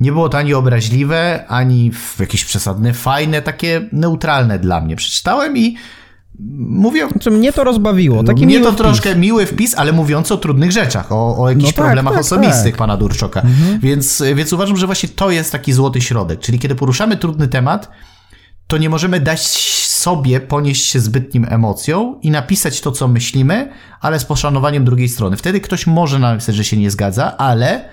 [0.00, 1.90] Nie było to ani obraźliwe, ani
[2.20, 4.96] jakieś przesadne, fajne, takie neutralne dla mnie.
[4.96, 5.76] Przeczytałem i
[6.58, 7.08] mówię...
[7.10, 8.24] Znaczy mnie to rozbawiło.
[8.24, 8.78] Taki mnie to wpis.
[8.78, 12.22] troszkę miły wpis, ale mówiąc o trudnych rzeczach, o, o jakichś no tak, problemach tak,
[12.22, 12.78] osobistych tak.
[12.78, 13.40] pana Durczoka.
[13.40, 13.80] Mhm.
[13.80, 16.40] Więc, więc uważam, że właśnie to jest taki złoty środek.
[16.40, 17.90] Czyli kiedy poruszamy trudny temat,
[18.66, 19.40] to nie możemy dać
[19.88, 25.36] sobie ponieść się zbytnim emocją i napisać to, co myślimy, ale z poszanowaniem drugiej strony.
[25.36, 27.88] Wtedy ktoś może napisać, że się nie zgadza, ale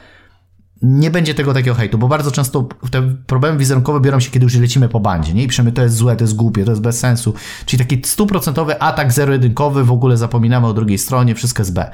[0.81, 4.55] nie będzie tego takiego hejtu, bo bardzo często te problemy wizerunkowe biorą się, kiedy już
[4.55, 5.43] lecimy po bandzie, nie?
[5.43, 7.33] I przemy to jest złe, to jest głupie, to jest bez sensu.
[7.65, 11.91] Czyli taki stuprocentowy atak zero-jedynkowy, w ogóle zapominamy o drugiej stronie, wszystko jest B.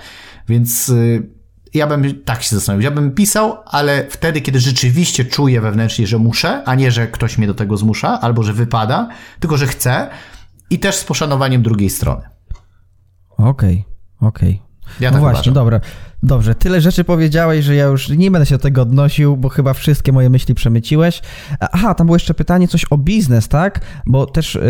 [0.47, 1.29] Więc y,
[1.73, 2.83] ja bym tak się zastanowił.
[2.83, 7.37] Ja bym pisał, ale wtedy, kiedy rzeczywiście czuję wewnętrznie, że muszę, a nie, że ktoś
[7.37, 9.09] mnie do tego zmusza, albo że wypada,
[9.39, 10.09] tylko że chcę
[10.69, 12.21] i też z poszanowaniem drugiej strony.
[13.37, 13.85] Okej,
[14.19, 14.49] okay, okej.
[14.49, 14.93] Okay.
[14.99, 15.53] Ja no tak właśnie, uważam.
[15.53, 15.79] dobra.
[16.23, 19.73] Dobrze, tyle rzeczy powiedziałeś, że ja już nie będę się do tego odnosił, bo chyba
[19.73, 21.21] wszystkie moje myśli przemyciłeś.
[21.59, 23.79] Aha, tam było jeszcze pytanie coś o biznes, tak?
[24.05, 24.61] Bo też yy,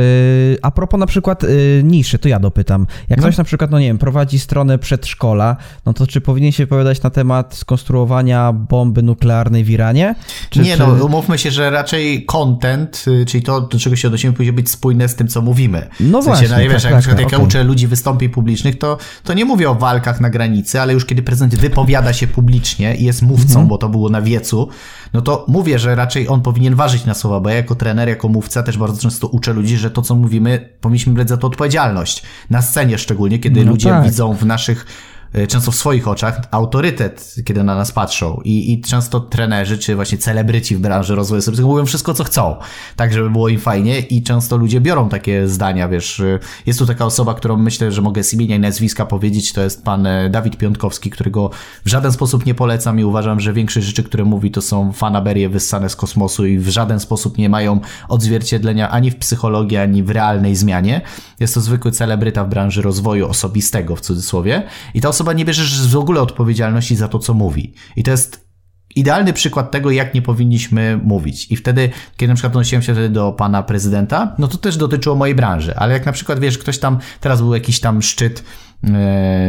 [0.62, 2.88] a propos na przykład yy, niszy, to ja dopytam.
[3.10, 3.24] Jak no.
[3.24, 7.02] ktoś na przykład, no nie wiem, prowadzi stronę przedszkola, no to czy powinien się wypowiadać
[7.02, 10.16] na temat skonstruowania bomby nuklearnej w Iranie?
[10.50, 11.00] Czy, nie, no, czy...
[11.00, 14.70] no umówmy się, że raczej content, y, czyli to, do czego się odnosimy, powinien być
[14.70, 15.88] spójne z tym, co mówimy.
[16.00, 17.46] No w sensie, właśnie, no, wiesz, tak, jak, tak, na przykład, jak okay.
[17.46, 21.22] uczę ludzi wystąpień publicznych, to, to nie mówię o walkach na granicy, ale już kiedy
[21.22, 23.68] prezydent wypowiada się publicznie i jest mówcą, mhm.
[23.68, 24.70] bo to było na wiecu,
[25.14, 28.28] no to mówię, że raczej on powinien ważyć na słowa, bo ja jako trener, jako
[28.28, 32.24] mówca też bardzo często uczę ludzi, że to, co mówimy, powinniśmy brać za to odpowiedzialność.
[32.50, 34.04] Na scenie szczególnie, kiedy no ludzie tak.
[34.04, 34.86] widzą w naszych
[35.48, 38.42] często w swoich oczach autorytet, kiedy na nas patrzą.
[38.44, 42.56] I, i często trenerzy, czy właśnie celebryci w branży rozwoju osobistego mówią wszystko, co chcą,
[42.96, 46.20] tak żeby było im fajnie i często ludzie biorą takie zdania, wiesz.
[46.20, 49.62] E, jest tu taka osoba, którą myślę, że mogę z imienia i nazwiska powiedzieć, to
[49.62, 51.50] jest pan e, Dawid Piątkowski, którego
[51.86, 55.50] w żaden sposób nie polecam i uważam, że większość rzeczy, które mówi, to są fanaberie
[55.50, 57.80] wyssane z kosmosu i w żaden sposób nie mają
[58.10, 61.02] odzwierciedlenia ani w psychologii, ani w realnej zmianie.
[61.40, 64.64] Jest to zwykły celebryta w branży rozwoju osobistego, w cudzysłowie.
[64.94, 67.74] I ta osoba nie bierze w ogóle odpowiedzialności za to, co mówi.
[67.96, 68.44] I to jest
[68.96, 71.52] idealny przykład tego, jak nie powinniśmy mówić.
[71.52, 75.16] I wtedy, kiedy na przykład odnosiłem się wtedy do pana prezydenta, no to też dotyczyło
[75.16, 75.76] mojej branży.
[75.76, 78.44] Ale jak na przykład, wiesz, ktoś tam, teraz był jakiś tam szczyt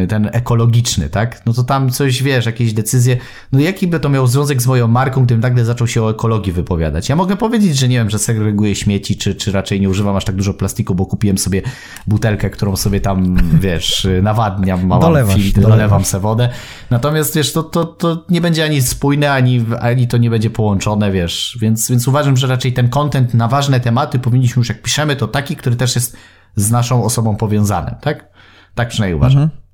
[0.08, 1.46] ten ekologiczny, tak?
[1.46, 3.16] No to tam coś, wiesz, jakieś decyzje,
[3.52, 6.52] no jaki by to miał związek z moją marką, gdybym nagle zaczął się o ekologii
[6.52, 7.08] wypowiadać?
[7.08, 10.24] Ja mogę powiedzieć, że nie wiem, że segreguję śmieci, czy, czy raczej nie używam aż
[10.24, 11.62] tak dużo plastiku, bo kupiłem sobie
[12.06, 15.78] butelkę, którą sobie tam, wiesz, nawadniam, małam dolewasz, filtr, dolewasz.
[15.78, 16.48] dolewam se wodę.
[16.90, 21.12] Natomiast, wiesz, to, to, to nie będzie ani spójne, ani, ani to nie będzie połączone,
[21.12, 25.16] wiesz, więc, więc uważam, że raczej ten content na ważne tematy powinniśmy już, jak piszemy,
[25.16, 26.16] to taki, który też jest
[26.56, 28.33] z naszą osobą powiązany, tak?
[28.74, 29.42] Tak przynajmniej uważam.
[29.42, 29.64] Mhm.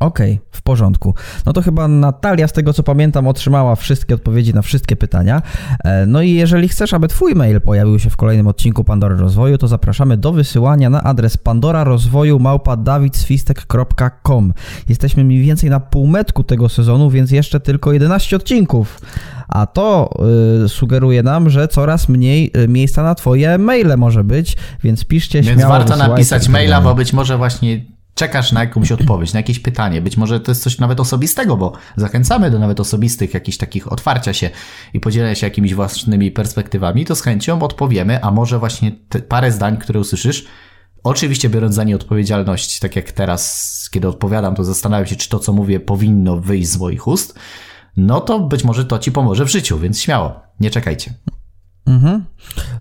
[0.00, 1.14] Okej, okay, w porządku.
[1.46, 5.42] No to chyba Natalia, z tego co pamiętam, otrzymała wszystkie odpowiedzi na wszystkie pytania.
[5.84, 9.58] E, no i jeżeli chcesz, aby Twój mail pojawił się w kolejnym odcinku Pandory Rozwoju,
[9.58, 14.52] to zapraszamy do wysyłania na adres pandorarozwoju małpa.dawidswistek.com.
[14.88, 19.00] Jesteśmy mniej więcej na półmetku tego sezonu, więc jeszcze tylko 11 odcinków.
[19.48, 20.10] A to
[20.64, 25.42] y, sugeruje nam, że coraz mniej y, miejsca na Twoje maile może być, więc piszcie
[25.42, 25.74] więc śmiało.
[25.74, 30.02] Więc warto napisać maila, bo być może właśnie czekasz na jakąś odpowiedź, na jakieś pytanie.
[30.02, 34.32] Być może to jest coś nawet osobistego, bo zachęcamy do nawet osobistych jakichś takich otwarcia
[34.32, 34.50] się
[34.94, 38.92] i podzielenia się jakimiś własnymi perspektywami, to z chęcią odpowiemy, a może właśnie
[39.28, 40.46] parę zdań, które usłyszysz,
[41.04, 45.38] Oczywiście biorąc za nie odpowiedzialność, tak jak teraz, kiedy odpowiadam, to zastanawiam się, czy to,
[45.38, 47.38] co mówię, powinno wyjść z moich ust,
[47.96, 51.14] no to być może to ci pomoże w życiu, więc śmiało, nie czekajcie.
[51.88, 52.24] Mhm.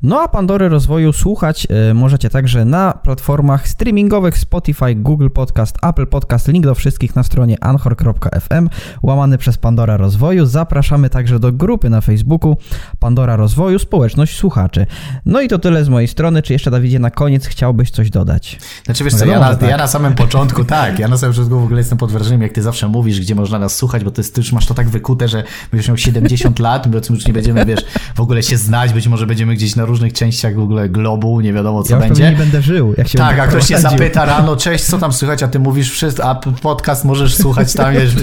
[0.04, 6.08] No a Pandory Rozwoju słuchać y, możecie także na platformach streamingowych Spotify, Google Podcast, Apple
[6.08, 6.48] Podcast.
[6.48, 8.70] Link do wszystkich na stronie anchor.fm
[9.04, 10.46] łamany przez Pandora Rozwoju.
[10.46, 12.58] Zapraszamy także do grupy na Facebooku
[13.00, 14.86] Pandora Rozwoju Społeczność Słuchaczy.
[15.26, 16.42] No i to tyle z mojej strony.
[16.42, 18.60] Czy jeszcze, Dawidzie, na koniec chciałbyś coś dodać?
[18.86, 19.70] Znaczy wiesz co, ja na, tak.
[19.70, 22.54] ja na samym początku, tak, ja na samym początku w ogóle jestem pod wrażeniem, jak
[22.54, 25.28] ty zawsze mówisz, gdzie można nas słuchać, bo ty, ty już masz to tak wykute,
[25.28, 27.86] że będziesz miał 70 lat, my już nie będziemy, wiesz,
[28.16, 31.54] w ogóle się znać, być może będziemy gdzieś na różnych częściach w ogóle globu, nie
[31.54, 32.32] wiadomo co ja będzie.
[32.32, 35.44] nie będę żył, jak się Tak, a ktoś się zapyta rano, cześć, co tam słychać,
[35.44, 38.16] a ty mówisz wszystko, a podcast możesz słuchać tam, wiesz,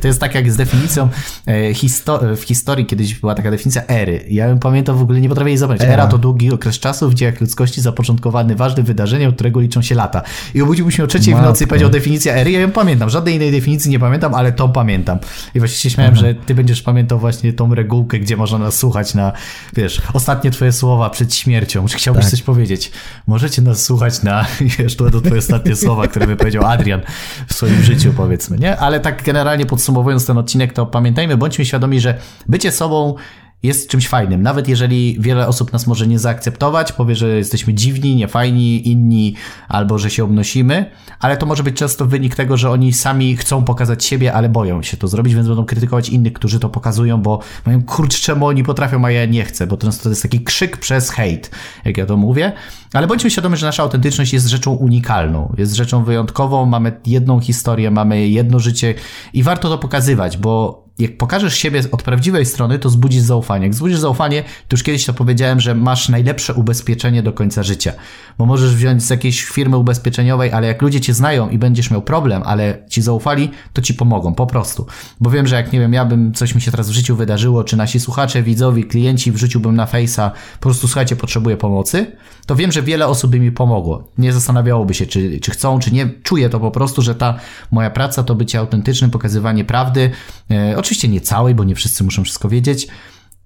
[0.00, 1.08] to, jest tak jak z definicją
[1.46, 4.24] e, histo w historii kiedyś była taka definicja ery.
[4.28, 5.82] Ja ją pamiętam w ogóle, nie potrafię jej zapomnieć.
[5.82, 6.06] Era.
[6.06, 10.22] To długi okres czasu w dziejach ludzkości zapoczątkowany ważnym wydarzeniem, od którego liczą się lata.
[10.54, 11.48] I obudził się o trzeciej Matko.
[11.48, 13.10] w nocy i powiedział definicję ery, ja ją pamiętam.
[13.10, 15.18] Żadnej innej definicji nie pamiętam, ale tą pamiętam.
[15.54, 19.14] I właśnie się śmiałem, że ty będziesz pamiętał właśnie tą regułkę, gdzie można nas słuchać
[19.14, 19.32] na,
[19.76, 21.86] wiesz, ostatnie twoje słowa przed śmiercią.
[21.86, 22.30] Czy chciałbyś tak.
[22.30, 22.92] coś powiedzieć?
[23.26, 24.46] Możecie nas słuchać na,
[24.78, 27.00] wiesz, to twoje ostatnie słowa, które wypowiedział Adrian
[27.46, 28.76] w swoim życiu, powiedzmy, nie?
[28.76, 33.14] Ale tak generalnie podsumowując ten odcinek, to pamiętajmy, bądźmy świadomi, że bycie sobą
[33.62, 34.42] jest czymś fajnym.
[34.42, 39.34] Nawet jeżeli wiele osób nas może nie zaakceptować, powie, że jesteśmy dziwni, niefajni, inni,
[39.68, 40.90] albo że się obnosimy,
[41.20, 44.82] ale to może być często wynik tego, że oni sami chcą pokazać siebie, ale boją
[44.82, 48.64] się to zrobić, więc będą krytykować innych, którzy to pokazują, bo mają kurcz, czemu oni
[48.64, 51.50] potrafią, a ja nie chcę, bo często to jest taki krzyk przez hejt,
[51.84, 52.52] jak ja to mówię.
[52.92, 57.90] Ale bądźmy świadomi, że nasza autentyczność jest rzeczą unikalną, jest rzeczą wyjątkową, mamy jedną historię,
[57.90, 58.94] mamy jedno życie
[59.32, 63.66] i warto to pokazywać, bo jak pokażesz siebie od prawdziwej strony, to zbudzisz zaufanie.
[63.66, 67.92] Jak zbudzisz zaufanie, to już kiedyś to powiedziałem, że masz najlepsze ubezpieczenie do końca życia.
[68.38, 72.02] Bo możesz wziąć z jakiejś firmy ubezpieczeniowej, ale jak ludzie cię znają i będziesz miał
[72.02, 74.86] problem, ale ci zaufali, to ci pomogą, po prostu.
[75.20, 77.64] Bo wiem, że jak nie wiem, ja bym coś mi się teraz w życiu wydarzyło,
[77.64, 82.06] czy nasi słuchacze, widzowie, klienci wrzuciłbym na Face'a, po prostu słuchajcie, potrzebuję pomocy,
[82.46, 84.08] to wiem, że wiele osób by mi pomogło.
[84.18, 86.10] Nie zastanawiałoby się, czy, czy chcą, czy nie.
[86.22, 87.38] Czuję to po prostu, że ta
[87.70, 90.10] moja praca to bycie autentycznym, pokazywanie prawdy.
[90.50, 92.88] E, oczywiście nie całej, bo nie wszyscy muszą wszystko wiedzieć.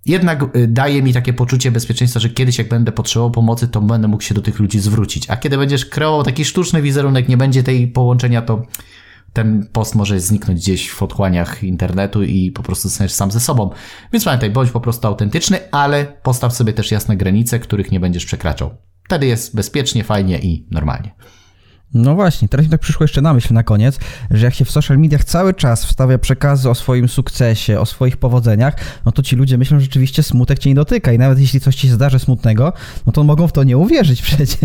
[0.06, 4.08] Jednak e, daje mi takie poczucie bezpieczeństwa, że kiedyś jak będę potrzebował pomocy, to będę
[4.08, 5.30] mógł się do tych ludzi zwrócić.
[5.30, 8.62] A kiedy będziesz kreował taki sztuczny wizerunek, nie będzie tej połączenia, to
[9.32, 13.70] ten post może zniknąć gdzieś w otchłaniach internetu i po prostu zostaniesz sam ze sobą.
[14.12, 18.24] Więc pamiętaj, bądź po prostu autentyczny, ale postaw sobie też jasne granice, których nie będziesz
[18.24, 18.70] przekraczał.
[19.04, 21.14] Wtedy jest bezpiecznie, fajnie i normalnie.
[21.94, 23.98] No właśnie, teraz mi tak przyszło jeszcze na myśl na koniec,
[24.30, 28.16] że jak się w social mediach cały czas wstawia przekazy o swoim sukcesie, o swoich
[28.16, 28.74] powodzeniach,
[29.04, 31.76] no to ci ludzie myślą, że rzeczywiście smutek cię nie dotyka i nawet jeśli coś
[31.76, 32.72] ci zdarzy smutnego,
[33.06, 34.56] no to mogą w to nie uwierzyć przecież.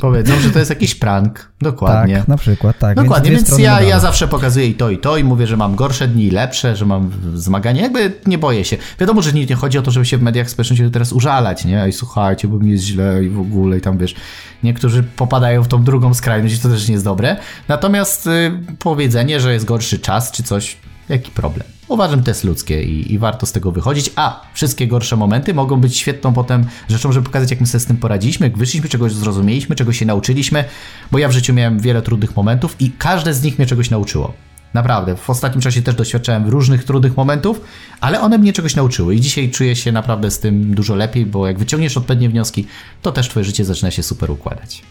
[0.00, 2.16] Powiedzą, że to jest jakiś prank, dokładnie.
[2.16, 2.96] Tak, na przykład, tak.
[2.96, 5.76] Dokładnie, więc, więc ja, ja zawsze pokazuję i to i to i mówię, że mam
[5.76, 8.76] gorsze dni i lepsze, że mam zmagania, jakby nie boję się.
[9.00, 11.88] Wiadomo, że nie, nie chodzi o to, żeby się w mediach społecznościowych teraz użalać, nie?
[11.88, 14.14] I słuchajcie, bo mi jest źle i w ogóle i tam wiesz,
[14.62, 17.36] niektórzy popadają w tą drugą skrajność i to też nie jest dobre.
[17.68, 20.76] Natomiast y, powiedzenie, że jest gorszy czas czy coś,
[21.08, 21.66] jaki problem?
[21.88, 24.10] Uważam, to jest ludzkie i, i, warto z tego wychodzić.
[24.16, 27.86] A wszystkie gorsze momenty mogą być świetną potem rzeczą, żeby pokazać, jak my sobie z
[27.86, 30.64] tym poradziliśmy, jak wyszliśmy, czegoś zrozumieliśmy, czego się nauczyliśmy,
[31.12, 34.45] bo ja w życiu miałem wiele trudnych momentów i każde z nich mnie czegoś nauczyło.
[34.76, 37.60] Naprawdę, w ostatnim czasie też doświadczałem różnych trudnych momentów,
[38.00, 41.46] ale one mnie czegoś nauczyły i dzisiaj czuję się naprawdę z tym dużo lepiej, bo
[41.46, 42.66] jak wyciągniesz odpowiednie wnioski,
[43.02, 44.82] to też twoje życie zaczyna się super układać.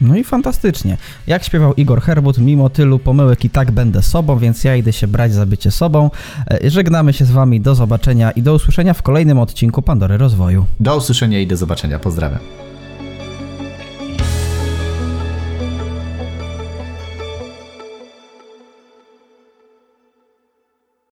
[0.00, 0.96] No i fantastycznie.
[1.26, 5.06] Jak śpiewał Igor Herbut, mimo tylu pomyłek i tak będę sobą, więc ja idę się
[5.06, 6.10] brać za bycie sobą.
[6.50, 10.66] E, żegnamy się z Wami, do zobaczenia i do usłyszenia w kolejnym odcinku Pandory Rozwoju.
[10.80, 12.71] Do usłyszenia i do zobaczenia, pozdrawiam.